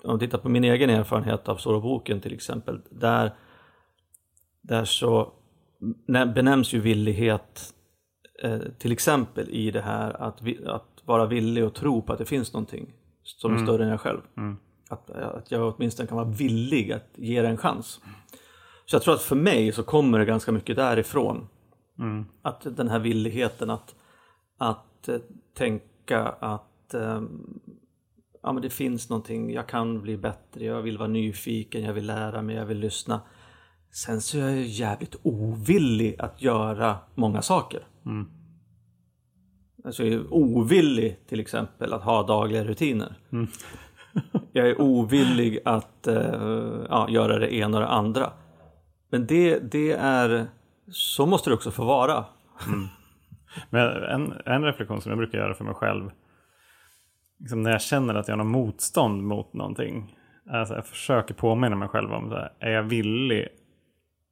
om 0.02 0.18
vi 0.18 0.26
tittar 0.26 0.38
på 0.38 0.48
min 0.48 0.64
egen 0.64 0.90
erfarenhet 0.90 1.48
av 1.48 1.56
Stora 1.56 1.80
boken 1.80 2.20
till 2.20 2.34
exempel, 2.34 2.80
där, 2.90 3.32
där 4.60 4.84
så 4.84 5.32
nä- 6.06 6.26
benämns 6.26 6.72
ju 6.72 6.80
villighet 6.80 7.74
eh, 8.42 8.60
till 8.78 8.92
exempel 8.92 9.50
i 9.50 9.70
det 9.70 9.82
här 9.82 10.22
att, 10.22 10.42
vi, 10.42 10.66
att 10.66 11.02
vara 11.04 11.26
villig 11.26 11.64
och 11.64 11.74
tro 11.74 12.02
på 12.02 12.12
att 12.12 12.18
det 12.18 12.24
finns 12.24 12.52
någonting 12.52 12.92
som 13.22 13.54
är 13.54 13.58
större 13.58 13.84
än 13.84 13.90
jag 13.90 14.00
själv. 14.00 14.20
Mm. 14.36 14.56
Att, 14.92 15.10
att 15.10 15.50
jag 15.50 15.74
åtminstone 15.74 16.06
kan 16.06 16.16
vara 16.16 16.28
villig 16.28 16.92
att 16.92 17.08
ge 17.14 17.42
det 17.42 17.48
en 17.48 17.56
chans. 17.56 18.00
Så 18.86 18.94
jag 18.94 19.02
tror 19.02 19.14
att 19.14 19.22
för 19.22 19.36
mig 19.36 19.72
så 19.72 19.82
kommer 19.82 20.18
det 20.18 20.24
ganska 20.24 20.52
mycket 20.52 20.76
därifrån. 20.76 21.48
Mm. 21.98 22.26
Att 22.42 22.76
den 22.76 22.88
här 22.88 22.98
villigheten 22.98 23.70
att, 23.70 23.94
att 24.58 25.08
eh, 25.08 25.18
tänka 25.54 26.22
att 26.28 26.94
eh, 26.94 27.22
ja, 28.42 28.52
men 28.52 28.62
det 28.62 28.70
finns 28.70 29.08
någonting, 29.08 29.52
jag 29.52 29.66
kan 29.66 30.02
bli 30.02 30.16
bättre, 30.16 30.64
jag 30.64 30.82
vill 30.82 30.98
vara 30.98 31.08
nyfiken, 31.08 31.82
jag 31.82 31.92
vill 31.92 32.06
lära 32.06 32.42
mig, 32.42 32.56
jag 32.56 32.66
vill 32.66 32.78
lyssna. 32.78 33.20
Sen 33.90 34.20
så 34.20 34.38
är 34.38 34.50
jag 34.50 34.62
jävligt 34.62 35.16
ovillig 35.22 36.16
att 36.18 36.42
göra 36.42 36.96
många 37.14 37.42
saker. 37.42 37.86
Mm. 38.06 38.26
Alltså 39.84 40.04
jag 40.04 40.12
är 40.12 40.32
ovillig 40.32 41.26
till 41.28 41.40
exempel 41.40 41.92
att 41.92 42.02
ha 42.02 42.26
dagliga 42.26 42.64
rutiner. 42.64 43.14
jag 44.52 44.68
är 44.68 44.80
ovillig 44.80 45.58
att 45.64 46.06
eh, 46.06 46.84
ja, 46.88 47.06
göra 47.08 47.38
det 47.38 47.54
ena 47.54 47.76
och 47.76 47.82
det 47.82 47.88
andra. 47.88 48.32
Men 49.10 49.26
det, 49.26 49.58
det 49.58 49.92
är, 49.92 50.46
så 50.90 51.26
måste 51.26 51.50
det 51.50 51.54
också 51.54 51.70
få 51.70 51.84
vara. 51.84 52.24
Mm. 52.66 52.86
Men 53.70 53.88
en, 54.02 54.32
en 54.46 54.64
reflektion 54.64 55.00
som 55.00 55.10
jag 55.10 55.18
brukar 55.18 55.38
göra 55.38 55.54
för 55.54 55.64
mig 55.64 55.74
själv. 55.74 56.10
Liksom 57.38 57.62
när 57.62 57.70
jag 57.70 57.82
känner 57.82 58.14
att 58.14 58.28
jag 58.28 58.36
har 58.36 58.44
något 58.44 58.52
motstånd 58.52 59.22
mot 59.22 59.52
någonting. 59.52 60.16
Alltså 60.50 60.74
jag 60.74 60.86
försöker 60.86 61.34
påminna 61.34 61.76
mig 61.76 61.88
själv 61.88 62.12
om 62.12 62.28
det. 62.28 62.36
här. 62.36 62.52
Är 62.58 62.70
jag 62.70 62.82
villig 62.82 63.48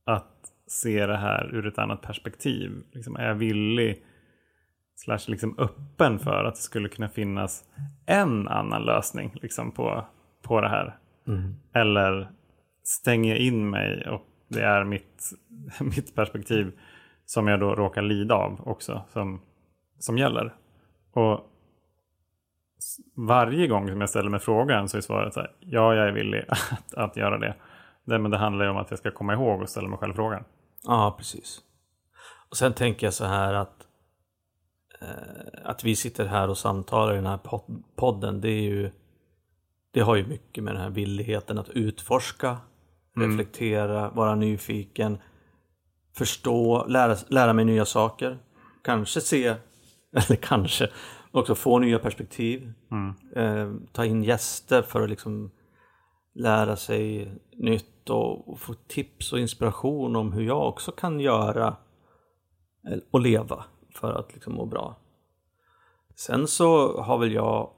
att 0.04 0.52
se 0.66 1.06
det 1.06 1.16
här 1.16 1.54
ur 1.54 1.66
ett 1.66 1.78
annat 1.78 2.02
perspektiv? 2.02 2.82
Liksom, 2.92 3.16
är 3.16 3.26
jag 3.26 3.34
villig 3.34 4.04
slash 5.04 5.20
liksom 5.26 5.58
öppen 5.58 6.18
för 6.18 6.44
att 6.44 6.54
det 6.54 6.60
skulle 6.60 6.88
kunna 6.88 7.08
finnas 7.08 7.64
en 8.06 8.48
annan 8.48 8.82
lösning 8.82 9.32
liksom, 9.42 9.72
på, 9.72 10.04
på 10.42 10.60
det 10.60 10.68
här? 10.68 10.98
Eller 11.72 12.30
stänger 12.84 13.30
jag 13.30 13.38
in 13.38 13.70
mig 13.70 14.08
och 14.08 14.26
det 14.48 14.62
är 14.62 14.84
mitt, 14.84 15.32
mitt 15.80 16.14
perspektiv 16.14 16.72
som 17.26 17.48
jag 17.48 17.60
då 17.60 17.74
råkar 17.74 18.02
lida 18.02 18.34
av 18.34 18.68
också 18.68 19.02
som, 19.12 19.40
som 19.98 20.18
gäller. 20.18 20.54
Och 21.12 21.46
varje 23.14 23.66
gång 23.66 23.88
som 23.88 24.00
jag 24.00 24.10
ställer 24.10 24.30
mig 24.30 24.40
frågan 24.40 24.88
så 24.88 24.96
är 24.96 25.00
svaret 25.00 25.34
så 25.34 25.40
här, 25.40 25.52
ja, 25.60 25.94
jag 25.94 26.08
är 26.08 26.12
villig 26.12 26.44
att, 26.48 26.94
att 26.94 27.16
göra 27.16 27.38
det. 27.38 27.54
det. 28.04 28.18
Men 28.18 28.30
det 28.30 28.38
handlar 28.38 28.64
ju 28.64 28.70
om 28.70 28.76
att 28.76 28.90
jag 28.90 28.98
ska 28.98 29.10
komma 29.10 29.32
ihåg 29.32 29.62
och 29.62 29.68
ställa 29.68 29.88
mig 29.88 29.98
själv 29.98 30.14
frågan. 30.14 30.44
Ja, 30.84 31.14
precis. 31.18 31.60
Och 32.50 32.56
sen 32.56 32.72
tänker 32.72 33.06
jag 33.06 33.14
så 33.14 33.24
här 33.24 33.54
att 33.54 33.86
att 35.64 35.84
vi 35.84 35.96
sitter 35.96 36.26
här 36.26 36.48
och 36.48 36.58
samtalar 36.58 37.12
i 37.12 37.16
den 37.16 37.26
här 37.26 37.40
podden, 37.96 38.40
det 38.40 38.50
är 38.50 38.62
ju 38.62 38.90
det 39.92 40.00
har 40.00 40.16
ju 40.16 40.26
mycket 40.26 40.64
med 40.64 40.74
den 40.74 40.82
här 40.82 40.90
villigheten 40.90 41.58
att 41.58 41.68
utforska, 41.68 42.58
mm. 43.16 43.30
reflektera, 43.30 44.10
vara 44.10 44.34
nyfiken, 44.34 45.18
förstå, 46.16 46.86
lära, 46.88 47.16
lära 47.28 47.52
mig 47.52 47.64
nya 47.64 47.84
saker, 47.84 48.38
kanske 48.82 49.20
se, 49.20 49.46
eller 50.12 50.36
kanske 50.36 50.88
också 51.30 51.54
få 51.54 51.78
nya 51.78 51.98
perspektiv, 51.98 52.72
mm. 52.90 53.14
eh, 53.36 53.88
ta 53.92 54.04
in 54.04 54.24
gäster 54.24 54.82
för 54.82 55.02
att 55.02 55.10
liksom 55.10 55.50
lära 56.34 56.76
sig 56.76 57.32
nytt 57.52 58.10
och, 58.10 58.48
och, 58.48 58.60
få 58.60 58.74
tips 58.74 59.32
och 59.32 59.38
inspiration 59.38 60.16
om 60.16 60.32
hur 60.32 60.42
jag 60.42 60.68
också 60.68 60.92
kan 60.92 61.20
göra 61.20 61.76
och 63.10 63.20
leva 63.20 63.64
för 63.94 64.12
att 64.12 64.34
liksom 64.34 64.54
må 64.54 64.66
bra. 64.66 64.96
Sen 66.14 66.46
så 66.46 67.00
har 67.02 67.18
väl 67.18 67.32
jag, 67.32 67.72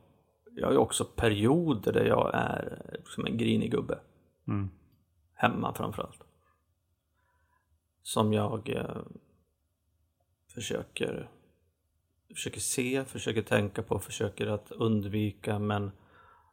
jag 0.51 0.67
har 0.67 0.73
ju 0.73 0.79
också 0.79 1.05
perioder 1.05 1.93
där 1.93 2.05
jag 2.05 2.31
är 2.35 2.79
som 3.05 3.27
en 3.27 3.39
grinig 3.39 3.71
gubbe. 3.71 3.99
Mm. 4.49 4.71
Hemma 5.35 5.75
framförallt. 5.75 6.25
Som 8.03 8.33
jag 8.33 8.69
eh, 8.69 9.03
försöker, 10.55 11.31
försöker 12.35 12.61
se, 12.61 13.05
försöker 13.05 13.43
tänka 13.43 13.83
på, 13.83 13.99
försöker 13.99 14.47
att 14.47 14.73
undvika 14.73 15.59
men 15.59 15.91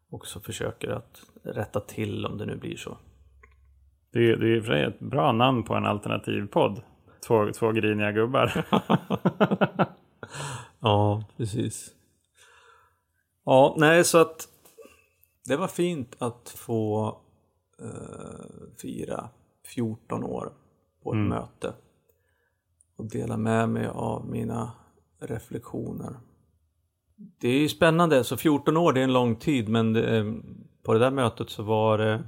också 0.10 0.40
försöker 0.40 0.90
att 0.90 1.24
rätta 1.44 1.80
till 1.80 2.26
om 2.26 2.38
det 2.38 2.46
nu 2.46 2.56
blir 2.56 2.78
så. 2.78 2.98
Det 4.12 4.20
är, 4.20 4.38
det 4.38 4.46
är 4.46 4.58
i 4.58 4.60
och 4.60 4.66
för 4.66 4.72
sig 4.72 4.84
ett 4.84 5.00
bra 5.00 5.32
namn 5.32 5.64
på 5.64 5.76
en 5.76 5.86
alternativ 5.86 6.48
podd. 6.48 6.82
Två, 7.28 7.52
två 7.52 7.72
griniga 7.72 8.12
gubbar. 8.12 8.66
ja, 10.80 11.24
precis. 11.38 11.92
Ja, 13.46 13.76
nej 13.78 14.04
så 14.04 14.18
att 14.18 14.48
det 15.46 15.58
var 15.58 15.68
fint 15.68 16.16
att 16.20 16.50
få 16.50 17.08
eh, 17.82 18.76
fira 18.82 19.30
14 19.76 20.24
år 20.24 20.54
på 21.04 21.12
ett 21.12 21.16
mm. 21.16 21.30
möte 21.30 21.74
och 22.98 23.10
dela 23.10 23.38
med 23.38 23.70
mig 23.70 23.88
av 23.88 24.26
mina 24.26 24.72
reflektioner. 25.20 26.20
Det 27.16 27.48
är 27.48 27.60
ju 27.60 27.70
spännande, 27.70 28.24
så 28.24 28.38
14 28.38 28.78
år 28.78 28.94
det 28.94 29.00
är 29.00 29.04
en 29.04 29.14
lång 29.14 29.36
tid 29.36 29.70
men 29.70 29.94
det, 29.94 30.18
eh, 30.18 30.34
på 30.84 30.94
det 30.94 31.00
där 31.00 31.12
mötet 31.12 31.50
så 31.50 31.64
var 31.64 31.98
det, 31.98 32.24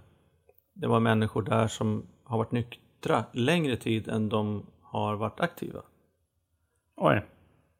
det 0.73 0.88
var 0.88 0.99
människor 0.99 1.41
där 1.41 1.67
som 1.67 2.06
har 2.23 2.38
varit 2.38 2.51
nyktra 2.51 3.23
längre 3.34 3.77
tid 3.77 4.08
än 4.08 4.30
de 4.30 4.65
har 4.91 5.15
varit 5.15 5.39
aktiva. 5.39 5.82
Oj. 6.97 7.25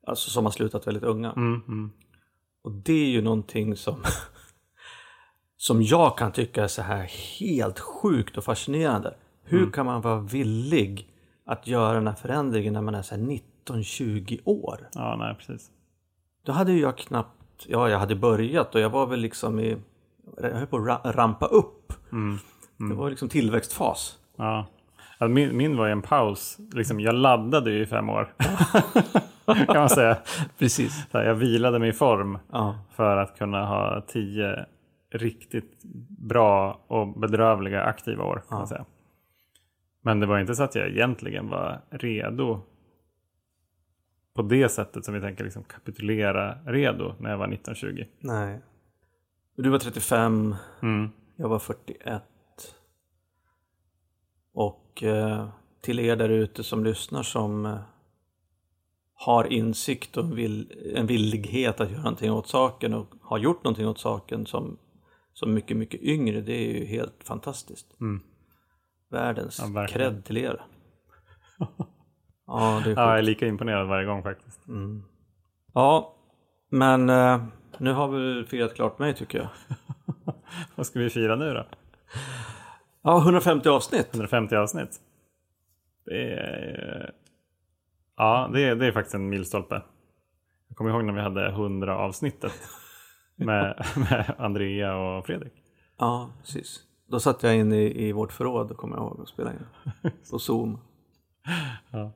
Alltså 0.08 0.30
som 0.30 0.45
har 0.45 0.52
slutat 0.52 0.88
väldigt 0.88 1.04
unga. 1.04 1.32
Mm, 1.32 1.62
mm. 1.67 1.91
Och 2.63 2.71
det 2.71 2.93
är 2.93 3.10
ju 3.10 3.21
någonting 3.21 3.76
som 3.76 3.95
som 5.58 5.82
jag 5.82 6.17
kan 6.17 6.32
tycka 6.32 6.63
är 6.63 6.67
så 6.67 6.82
här 6.82 7.04
helt 7.39 7.80
sjukt 7.80 8.38
och 8.38 8.43
fascinerande. 8.43 9.15
Hur 9.43 9.60
mm. 9.60 9.71
kan 9.71 9.86
man 9.86 10.02
vara 10.02 10.19
villig 10.19 11.08
att 11.45 11.67
göra 11.67 11.93
den 11.93 12.08
här 12.08 12.15
förändringen 12.15 12.74
när 12.74 12.82
man 12.82 12.95
är 12.95 13.02
så 13.02 13.15
19-20 13.15 14.41
år? 14.45 14.89
Ja, 14.93 15.15
nej 15.19 15.36
precis. 15.36 15.71
Då 16.45 16.52
hade 16.52 16.71
ju 16.71 16.80
jag 16.80 16.97
knappt, 16.97 17.65
ja 17.67 17.89
jag 17.89 18.00
hade 18.00 18.15
börjat 18.15 18.76
och 18.76 18.82
jag 18.82 18.89
var 18.89 19.06
väl 19.06 19.19
liksom 19.19 19.60
i, 19.60 19.78
jag 20.38 20.54
höll 20.54 20.67
på 20.67 21.00
att 21.04 21.15
rampa 21.15 21.45
upp. 21.45 21.93
Mm. 22.12 22.38
Mm. 22.80 22.89
Det 22.89 22.95
var 22.95 23.10
liksom 23.10 23.30
tillväxtfas. 23.30 24.17
Ja. 24.36 24.65
Alltså 25.21 25.34
min, 25.34 25.57
min 25.57 25.77
var 25.77 25.86
ju 25.86 25.91
en 25.91 26.01
paus. 26.01 26.57
Liksom, 26.73 26.99
jag 26.99 27.15
laddade 27.15 27.71
ju 27.71 27.81
i 27.81 27.86
fem 27.86 28.10
år. 28.10 28.34
kan 29.65 29.75
man 29.75 29.89
säga. 29.89 30.17
Precis. 30.57 31.07
Så 31.12 31.17
jag 31.17 31.36
vilade 31.36 31.79
mig 31.79 31.89
i 31.89 31.93
form 31.93 32.38
ja. 32.51 32.79
för 32.95 33.17
att 33.17 33.38
kunna 33.38 33.65
ha 33.65 34.01
tio 34.01 34.65
riktigt 35.12 35.84
bra 36.10 36.81
och 36.88 37.19
bedrövliga 37.19 37.84
aktiva 37.84 38.23
år. 38.23 38.36
Kan 38.36 38.43
ja. 38.49 38.57
man 38.57 38.67
säga. 38.67 38.86
Men 40.01 40.19
det 40.19 40.25
var 40.25 40.39
inte 40.39 40.55
så 40.55 40.63
att 40.63 40.75
jag 40.75 40.89
egentligen 40.89 41.49
var 41.49 41.81
redo 41.89 42.62
på 44.34 44.41
det 44.41 44.69
sättet 44.69 45.05
som 45.05 45.13
vi 45.13 45.21
tänker 45.21 45.43
liksom 45.43 45.63
kapitulera 45.63 46.57
redo 46.65 47.13
när 47.19 47.29
jag 47.29 47.38
var 47.38 47.53
1920. 47.53 48.05
Nej. 48.19 48.60
Du 49.55 49.69
var 49.69 49.79
35, 49.79 50.55
mm. 50.81 51.10
jag 51.36 51.49
var 51.49 51.60
41. 51.60 52.23
Och 54.53 55.03
eh, 55.03 55.47
till 55.81 55.99
er 55.99 56.15
där 56.15 56.29
ute 56.29 56.63
som 56.63 56.83
lyssnar 56.83 57.23
som 57.23 57.65
eh, 57.65 57.79
har 59.13 59.53
insikt 59.53 60.17
och 60.17 60.25
en 60.95 61.07
villighet 61.07 61.81
att 61.81 61.91
göra 61.91 62.01
någonting 62.01 62.31
åt 62.31 62.47
saken 62.47 62.93
och 62.93 63.07
har 63.21 63.37
gjort 63.37 63.63
någonting 63.63 63.87
åt 63.87 63.99
saken 63.99 64.45
som, 64.45 64.77
som 65.33 65.53
mycket, 65.53 65.77
mycket 65.77 66.01
yngre, 66.01 66.41
det 66.41 66.53
är 66.53 66.79
ju 66.79 66.85
helt 66.85 67.23
fantastiskt. 67.23 68.01
Mm. 68.01 68.21
Världens 69.11 69.61
ja, 69.75 69.87
cred 69.87 70.25
till 70.25 70.37
er. 70.37 70.61
ja, 72.47 72.81
det 72.83 72.91
är 72.91 72.95
ja, 72.95 73.09
jag 73.09 73.17
är 73.17 73.21
lika 73.21 73.47
imponerad 73.47 73.87
varje 73.87 74.05
gång 74.05 74.23
faktiskt. 74.23 74.67
Mm. 74.67 75.03
Ja, 75.73 76.15
men 76.69 77.09
eh, 77.09 77.43
nu 77.77 77.93
har 77.93 78.07
vi 78.07 78.45
firat 78.45 78.75
klart 78.75 78.99
mig 78.99 79.13
tycker 79.13 79.37
jag. 79.37 79.49
Vad 80.75 80.85
ska 80.85 80.99
vi 80.99 81.09
fira 81.09 81.35
nu 81.35 81.53
då? 81.53 81.65
Ja, 83.03 83.21
150 83.21 83.69
avsnitt. 83.69 84.07
150 84.11 84.55
avsnitt. 84.55 84.99
Det 86.05 86.33
är, 86.33 87.11
ja, 88.17 88.49
det 88.53 88.63
är, 88.63 88.75
det 88.75 88.87
är 88.87 88.91
faktiskt 88.91 89.15
en 89.15 89.29
milstolpe. 89.29 89.81
Jag 90.67 90.77
kommer 90.77 90.91
ihåg 90.91 91.05
när 91.05 91.13
vi 91.13 91.21
hade 91.21 91.47
100 91.47 91.97
avsnittet 91.97 92.51
med, 93.35 93.85
med 93.95 94.35
Andrea 94.37 94.95
och 94.95 95.25
Fredrik. 95.25 95.53
Ja, 95.97 96.31
precis. 96.41 96.83
Då 97.07 97.19
satt 97.19 97.43
jag 97.43 97.55
inne 97.55 97.75
i, 97.75 98.07
i 98.07 98.11
vårt 98.11 98.31
förråd, 98.31 98.77
kommer 98.77 98.95
jag 98.95 99.03
ihåg, 99.03 99.19
och 99.19 99.27
spelade 99.27 99.55
in. 99.55 100.11
På 100.31 100.39
Zoom. 100.39 100.79
Ja. 101.91 102.11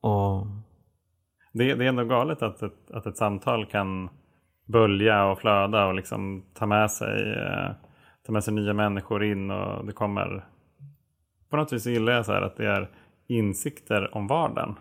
Och... 0.00 0.46
Det, 1.52 1.74
det 1.74 1.84
är 1.84 1.88
ändå 1.88 2.04
galet 2.04 2.42
att 2.42 2.62
ett, 2.62 2.90
att 2.90 3.06
ett 3.06 3.16
samtal 3.16 3.66
kan 3.66 4.10
bölja 4.64 5.24
och 5.24 5.38
flöda 5.38 5.86
och 5.86 5.94
liksom 5.94 6.44
ta 6.54 6.66
med 6.66 6.90
sig 6.90 7.32
eh, 7.32 7.70
ta 8.26 8.32
med 8.32 8.44
sig 8.44 8.54
nya 8.54 8.72
människor 8.72 9.24
in 9.24 9.50
och 9.50 9.86
det 9.86 9.92
kommer 9.92 10.48
på 11.50 11.56
något 11.56 11.72
vis 11.72 11.86
gillar 11.86 12.12
jag 12.12 12.26
så 12.26 12.32
här 12.32 12.42
att 12.42 12.56
det 12.56 12.66
är 12.66 12.90
insikter 13.26 14.16
om 14.16 14.26
vardagen. 14.26 14.74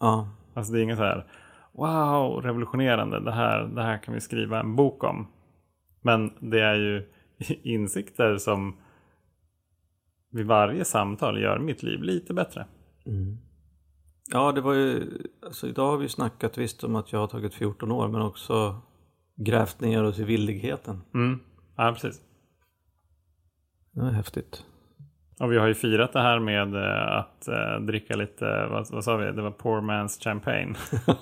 Ja. 0.00 0.28
Alltså 0.54 0.72
det 0.72 0.80
är 0.80 0.82
inget 0.82 0.98
så 0.98 1.04
här 1.04 1.26
wow, 1.72 2.42
revolutionerande, 2.42 3.20
det 3.20 3.32
här, 3.32 3.64
det 3.64 3.82
här 3.82 3.98
kan 3.98 4.14
vi 4.14 4.20
skriva 4.20 4.60
en 4.60 4.76
bok 4.76 5.04
om. 5.04 5.26
Men 6.00 6.32
det 6.40 6.60
är 6.60 6.74
ju 6.74 7.08
insikter 7.62 8.36
som 8.36 8.76
vid 10.30 10.46
varje 10.46 10.84
samtal 10.84 11.42
gör 11.42 11.58
mitt 11.58 11.82
liv 11.82 12.02
lite 12.02 12.34
bättre. 12.34 12.66
Mm. 13.06 13.38
Ja, 14.30 14.52
det 14.52 14.60
var 14.60 14.74
ju, 14.74 15.18
alltså 15.46 15.68
idag 15.68 15.90
har 15.90 15.98
vi 15.98 16.08
snackat 16.08 16.58
visst 16.58 16.84
om 16.84 16.96
att 16.96 17.12
jag 17.12 17.20
har 17.20 17.26
tagit 17.26 17.54
14 17.54 17.92
år 17.92 18.08
men 18.08 18.22
också 18.22 18.80
grävt 19.36 19.80
ner 19.80 20.04
oss 20.04 20.18
i 20.18 20.24
villigheten. 20.24 21.00
Mm. 21.14 21.40
Ja, 21.76 21.92
precis. 21.92 22.27
Det 23.98 24.04
var 24.04 24.10
häftigt. 24.10 24.64
Och 25.40 25.52
vi 25.52 25.58
har 25.58 25.66
ju 25.66 25.74
firat 25.74 26.12
det 26.12 26.20
här 26.20 26.38
med 26.38 26.74
eh, 26.74 27.16
att 27.18 27.48
uh, 27.48 27.86
dricka 27.86 28.16
lite, 28.16 28.66
vad, 28.70 28.90
vad, 28.90 29.04
sa 29.04 29.16
vi, 29.16 29.32
det 29.32 29.42
var 29.42 29.50
poor 29.50 29.80
man's 29.80 30.24
champagne. 30.24 30.74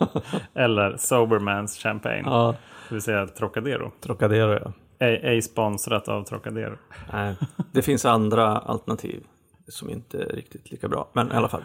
Eller 0.55 0.97
sober 0.97 1.39
man's 1.39 1.83
champagne. 1.83 2.23
Ja. 2.25 2.55
Det 2.89 2.95
vill 2.95 3.03
säga 3.03 3.27
Trocadero. 3.27 3.93
Trocadero 4.01 4.53
ja. 4.53 4.73
Ej, 4.99 5.21
ej 5.23 5.43
sponsrat 5.43 6.09
av 6.09 6.25
Trocadero. 6.25 6.77
Nej, 7.13 7.37
det 7.73 7.83
finns 7.83 8.05
andra 8.05 8.59
alternativ 8.59 9.25
som 9.69 9.91
inte 9.91 10.19
är 10.19 10.29
riktigt 10.29 10.71
lika 10.71 10.89
bra. 10.89 11.09
Men 11.13 11.33
i 11.33 11.35
alla 11.35 11.49
fall. 11.49 11.63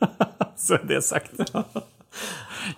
Så 0.56 0.74
är 0.74 0.84
det 0.84 1.02
sagt. 1.02 1.32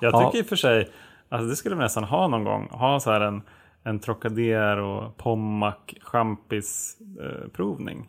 Jag 0.00 0.12
tycker 0.12 0.30
ja. 0.32 0.32
i 0.34 0.42
och 0.42 0.46
för 0.46 0.56
sig, 0.56 0.90
alltså 1.28 1.48
det 1.48 1.56
skulle 1.56 1.74
man 1.74 1.82
nästan 1.82 2.04
ha 2.04 2.28
någon 2.28 2.44
gång. 2.44 2.68
Ha 2.70 3.00
så 3.00 3.10
här 3.10 3.20
en 3.20 3.42
en 3.86 3.98
Trocadero, 3.98 5.12
Pommac, 5.16 5.76
champis 6.00 6.96
eh, 7.20 7.48
provning. 7.48 8.08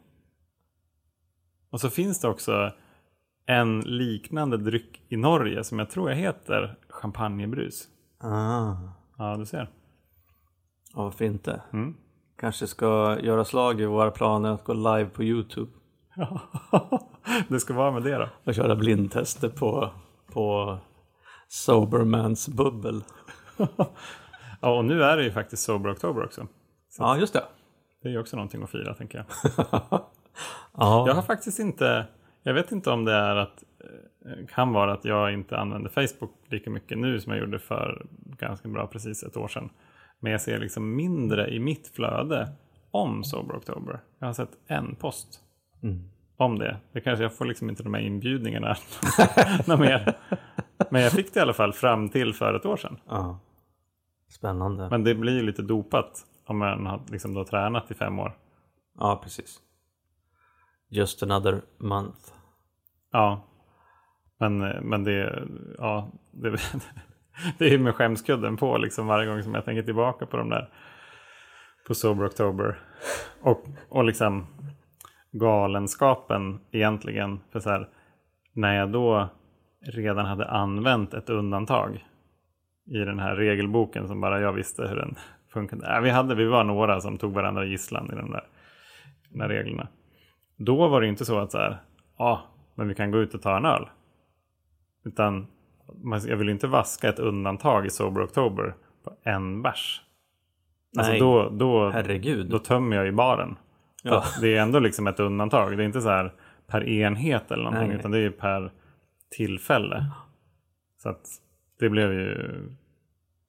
Och 1.69 1.81
så 1.81 1.89
finns 1.89 2.21
det 2.21 2.27
också 2.27 2.71
en 3.45 3.79
liknande 3.79 4.57
dryck 4.57 5.01
i 5.09 5.17
Norge 5.17 5.63
som 5.63 5.79
jag 5.79 5.89
tror 5.89 6.09
heter 6.09 6.77
champagnebrus. 6.89 7.87
Ah. 8.19 8.75
Ja, 9.17 9.37
du 9.37 9.45
ser. 9.45 9.69
Ja, 10.93 11.03
varför 11.03 11.25
inte? 11.25 11.61
Mm. 11.73 11.95
Kanske 12.39 12.67
ska 12.67 13.19
göra 13.19 13.45
slag 13.45 13.81
i 13.81 13.85
våra 13.85 14.11
planer 14.11 14.51
att 14.51 14.63
gå 14.63 14.73
live 14.73 15.09
på 15.09 15.23
Youtube. 15.23 15.71
det 17.47 17.59
ska 17.59 17.73
vara 17.73 17.91
med 17.91 18.03
det 18.03 18.17
då. 18.17 18.29
Och 18.43 18.55
köra 18.55 18.75
blindtester 18.75 19.49
på, 19.49 19.89
på 20.33 20.77
Sobermans 21.47 22.49
bubbel. 22.49 23.03
Ja, 24.61 24.77
och 24.77 24.85
nu 24.85 25.03
är 25.03 25.17
det 25.17 25.23
ju 25.23 25.31
faktiskt 25.31 25.63
Sober 25.63 25.91
Oktober 25.93 26.23
också. 26.25 26.47
Ja, 26.99 27.17
just 27.17 27.33
det. 27.33 27.43
Det 28.01 28.07
är 28.09 28.11
ju 28.13 28.19
också 28.19 28.35
någonting 28.35 28.63
att 28.63 28.69
fira 28.69 28.93
tänker 28.93 29.17
jag. 29.17 29.25
Ja, 30.77 31.07
Jag 31.07 31.13
har 31.15 31.21
faktiskt 31.21 31.59
inte, 31.59 32.05
jag 32.43 32.53
vet 32.53 32.71
inte 32.71 32.89
om 32.91 33.05
det 33.05 33.13
är 33.13 33.35
att, 33.35 33.63
eh, 34.25 34.45
kan 34.55 34.73
vara 34.73 34.93
att 34.93 35.05
jag 35.05 35.33
inte 35.33 35.57
använder 35.57 35.89
Facebook 35.89 36.31
lika 36.49 36.69
mycket 36.69 36.97
nu 36.97 37.19
som 37.19 37.31
jag 37.33 37.41
gjorde 37.41 37.59
för 37.59 38.05
ganska 38.39 38.67
bra 38.69 38.87
precis 38.87 39.23
ett 39.23 39.37
år 39.37 39.47
sedan. 39.47 39.69
Men 40.19 40.31
jag 40.31 40.41
ser 40.41 40.59
liksom 40.59 40.95
mindre 40.95 41.49
i 41.53 41.59
mitt 41.59 41.87
flöde 41.95 42.49
om 42.91 43.23
Sober 43.23 43.55
Oktober. 43.57 43.99
Jag 44.19 44.27
har 44.27 44.33
sett 44.33 44.51
en 44.67 44.95
post 44.95 45.27
Mm. 45.83 46.09
om 46.37 46.59
det. 46.59 46.77
Det 46.91 47.01
kanske 47.01 47.23
jag 47.23 47.33
får 47.33 47.45
liksom 47.45 47.69
inte 47.69 47.83
de 47.83 47.93
här 47.93 48.01
inbjudningarna 48.01 48.75
mer. 49.79 50.17
Men 50.89 51.01
jag 51.01 51.11
fick 51.11 51.33
det 51.33 51.39
i 51.39 51.43
alla 51.43 51.53
fall 51.53 51.73
fram 51.73 52.09
till 52.09 52.33
för 52.33 52.53
ett 52.53 52.65
år 52.65 52.77
sedan. 52.77 52.99
ja. 53.09 53.39
Spännande. 54.29 54.89
Men 54.89 55.03
det 55.03 55.15
blir 55.15 55.33
ju 55.33 55.41
lite 55.41 55.61
dopat 55.61 56.25
om 56.45 56.57
man 56.57 56.85
har 56.85 57.01
liksom 57.11 57.33
då 57.33 57.45
tränat 57.45 57.91
i 57.91 57.93
fem 57.93 58.19
år. 58.19 58.37
Ja, 58.99 59.19
precis. 59.23 59.59
Just 60.89 61.23
another 61.23 61.61
month. 61.77 62.19
Ja. 63.11 63.43
Men, 64.39 64.57
men 64.59 65.03
det, 65.03 65.47
ja, 65.77 66.11
det, 66.31 66.49
det 67.57 67.65
är 67.65 67.69
ju 67.69 67.79
med 67.79 67.95
skämskudden 67.95 68.57
på 68.57 68.77
liksom 68.77 69.07
varje 69.07 69.27
gång 69.27 69.43
som 69.43 69.53
jag 69.53 69.65
tänker 69.65 69.83
tillbaka 69.83 70.25
på 70.25 70.37
de 70.37 70.49
där 70.49 70.69
på 71.87 71.95
Sober 71.95 72.25
October. 72.25 72.79
Och, 73.41 73.65
och 73.89 74.03
liksom 74.03 74.47
galenskapen 75.31 76.59
egentligen. 76.71 77.39
För 77.51 77.59
så 77.59 77.69
här, 77.69 77.89
när 78.53 78.75
jag 78.75 78.91
då 78.91 79.29
redan 79.81 80.25
hade 80.25 80.47
använt 80.47 81.13
ett 81.13 81.29
undantag 81.29 82.05
i 82.87 82.97
den 82.97 83.19
här 83.19 83.35
regelboken 83.35 84.07
som 84.07 84.21
bara 84.21 84.41
jag 84.41 84.53
visste 84.53 84.87
hur 84.87 84.95
den 84.95 85.15
funkade. 85.53 85.95
Äh, 85.95 86.01
vi, 86.01 86.09
hade, 86.09 86.35
vi 86.35 86.45
var 86.45 86.63
några 86.63 87.01
som 87.01 87.17
tog 87.17 87.33
varandra 87.33 87.65
gisslan 87.65 88.11
i 88.13 88.15
de 88.15 88.31
där, 88.31 88.47
de 89.29 89.39
där 89.39 89.47
reglerna. 89.47 89.87
Då 90.57 90.87
var 90.87 91.01
det 91.01 91.07
inte 91.07 91.25
så 91.25 91.39
att 91.39 91.51
så 91.51 91.57
här, 91.57 91.77
ja, 92.17 92.41
men 92.75 92.87
vi 92.87 92.95
kan 92.95 93.11
gå 93.11 93.17
ut 93.17 93.33
och 93.33 93.41
ta 93.41 93.57
en 93.57 93.65
öl. 93.65 93.89
Utan 95.05 95.47
jag 96.27 96.37
vill 96.37 96.49
inte 96.49 96.67
vaska 96.67 97.09
ett 97.09 97.19
undantag 97.19 97.85
i 97.85 97.89
Sober 97.89 98.23
October 98.23 98.75
på 99.03 99.11
en 99.23 99.61
bärs. 99.61 100.01
Alltså 100.97 101.11
Nej, 101.11 101.19
då, 101.19 101.49
då, 101.49 101.89
Herregud. 101.89 102.49
då 102.49 102.59
tömmer 102.59 102.97
jag 102.97 103.07
i 103.07 103.11
baren. 103.11 103.57
Ja. 104.03 104.23
det 104.41 104.57
är 104.57 104.61
ändå 104.61 104.79
liksom 104.79 105.07
ett 105.07 105.19
undantag. 105.19 105.77
Det 105.77 105.83
är 105.83 105.85
inte 105.85 106.01
så 106.01 106.09
här 106.09 106.33
per 106.67 106.83
enhet 106.83 107.51
eller 107.51 107.63
någonting. 107.63 107.87
Nej. 107.87 107.97
Utan 107.97 108.11
det 108.11 108.19
är 108.19 108.29
per 108.29 108.71
tillfälle. 109.29 110.05
Så 110.97 111.09
att 111.09 111.27
det 111.79 111.89
blev 111.89 112.13
ju... 112.13 112.61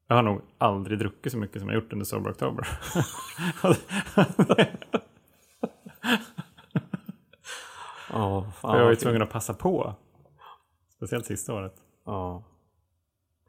Jag 0.09 0.17
har 0.17 0.23
nog 0.23 0.41
aldrig 0.59 0.99
druckit 0.99 1.33
så 1.33 1.38
mycket 1.38 1.61
som 1.61 1.69
jag 1.71 1.75
gjort 1.83 1.93
under 1.93 2.05
Sober 2.07 2.31
October. 2.31 2.69
Ja, 8.12 8.45
fan, 8.61 8.77
jag 8.77 8.85
var 8.85 8.91
ju 8.91 8.97
tvungen 8.97 9.23
att 9.23 9.31
passa 9.31 9.55
på. 9.55 9.95
Speciellt 10.97 11.27
sista 11.27 11.55
året. 11.55 11.75
Ja. 12.07 12.43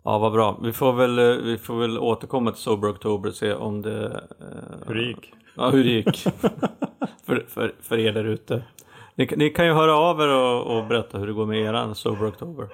ja, 0.04 0.18
vad 0.20 0.32
bra. 0.32 0.60
Vi 0.64 0.74
får 0.74 0.94
väl, 0.94 1.20
eh, 1.20 1.26
vi 1.44 1.58
får 1.58 1.80
väl 1.80 1.98
återkomma 2.00 2.52
till 2.52 2.62
Sober 2.62 2.90
October 2.90 3.30
och 3.30 3.36
se 3.36 3.54
om 3.54 3.82
det... 3.82 4.06
eh, 4.40 4.88
Hur 4.88 4.96
det 4.96 5.02
gick. 5.04 5.34
Ja, 5.56 5.70
hur 5.70 5.84
det 5.84 5.90
gick. 5.90 6.18
för, 7.26 7.46
för, 7.48 7.76
för 7.82 7.98
er 7.98 8.12
där 8.14 8.24
ute. 8.24 8.64
Ni, 9.16 9.28
kan- 9.28 9.40
ni 9.40 9.50
kan 9.50 9.66
ju 9.66 9.74
höra 9.74 9.96
av 9.96 10.22
er 10.22 10.28
och, 10.28 10.78
och 10.78 10.88
berätta 10.88 11.18
hur 11.18 11.28
det 11.28 11.34
går 11.34 11.46
med 11.46 11.58
eran 11.60 11.96
Sober 11.96 12.28
October. 12.28 12.68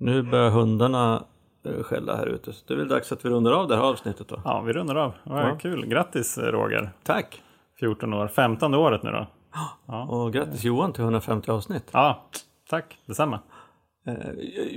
Nu 0.00 0.22
börjar 0.22 0.50
hundarna 0.50 1.24
eh, 1.64 1.82
skälla 1.82 2.16
här 2.16 2.26
ute. 2.26 2.52
Så 2.52 2.64
det 2.66 2.74
är 2.74 2.78
väl 2.78 2.88
dags 2.88 3.12
att 3.12 3.24
vi 3.24 3.28
rundar 3.30 3.52
av 3.52 3.68
det 3.68 3.76
här 3.76 3.82
avsnittet 3.82 4.28
då. 4.28 4.40
Ja, 4.44 4.60
vi 4.60 4.72
rundar 4.72 4.94
av. 4.96 5.12
Var 5.24 5.48
Ja. 5.48 5.56
kul. 5.60 5.86
Grattis 5.86 6.38
Roger. 6.38 6.90
Tack! 7.02 7.42
14 7.80 8.14
år. 8.14 8.28
15 8.28 8.74
året 8.74 9.02
nu 9.02 9.10
då. 9.10 9.26
Och 10.08 10.32
grattis 10.32 10.64
Johan 10.64 10.92
till 10.92 11.02
150 11.02 11.50
avsnitt. 11.50 11.90
Ja, 11.92 12.24
tack. 12.70 12.98
Detsamma. 13.06 13.40
Eh, 14.06 14.14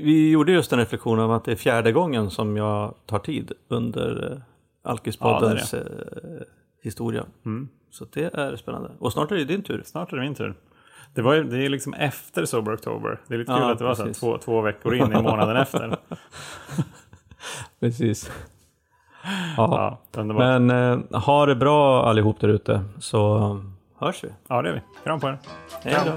Vi 0.04 0.32
gjorde 0.32 0.52
just 0.52 0.74
en 0.74 0.80
reflektion 0.80 1.20
om 1.20 1.32
att 1.32 1.46
det 1.46 1.52
är 1.52 1.56
fjärde 1.56 1.92
gången 1.92 2.30
som 2.32 2.58
jag 2.58 2.94
tar 3.06 3.20
tid 3.20 3.52
under 3.68 4.32
eh, 4.32 4.38
Alkispoddens 4.92 5.74
eh, 5.74 5.82
historia. 6.82 7.26
Mm. 7.46 7.70
Så 7.92 8.06
det 8.14 8.34
är 8.36 8.56
spännande. 8.56 8.92
Och 9.00 9.14
snart 9.14 9.32
är 9.32 9.36
det 9.36 9.46
din 9.46 9.62
tur. 9.64 9.82
Snart 9.86 10.14
är 10.14 10.18
det 10.18 10.24
min 10.24 10.36
tur. 10.36 10.54
Det, 11.14 11.22
var, 11.22 11.34
ju- 11.34 11.44
det 11.44 11.66
är 11.66 11.70
liksom 11.70 11.94
efter 11.94 12.46
Sober 12.46 12.74
October. 12.74 13.20
Det 13.28 13.34
är 13.34 13.38
lite 13.38 13.52
kul 13.54 13.62
Ja, 13.62 13.72
att 13.72 13.78
det 13.80 13.84
var 13.86 13.96
så 13.96 14.14
två, 14.14 14.38
två 14.38 14.62
veckor 14.62 14.96
in 14.96 15.12
i 15.14 15.22
månaden 15.22 15.58
efter. 15.58 15.98
Precis. 17.80 18.32
Ja. 19.58 20.00
Ja. 20.16 20.24
Men 20.24 20.70
eh, 20.70 21.20
ha 21.22 21.46
det 21.46 21.56
bra 21.56 22.06
allihop 22.10 22.40
där 22.40 22.48
ute 22.48 22.84
så 23.00 23.40
hörs 24.00 24.24
vi. 24.24 24.30
Ja, 24.48 24.62
det 24.62 24.70
är 24.70 24.74
vi. 24.74 24.82
Kram 25.04 25.20
på 25.20 25.28
er. 25.28 25.38
Hej 25.84 25.98
då. 26.06 26.12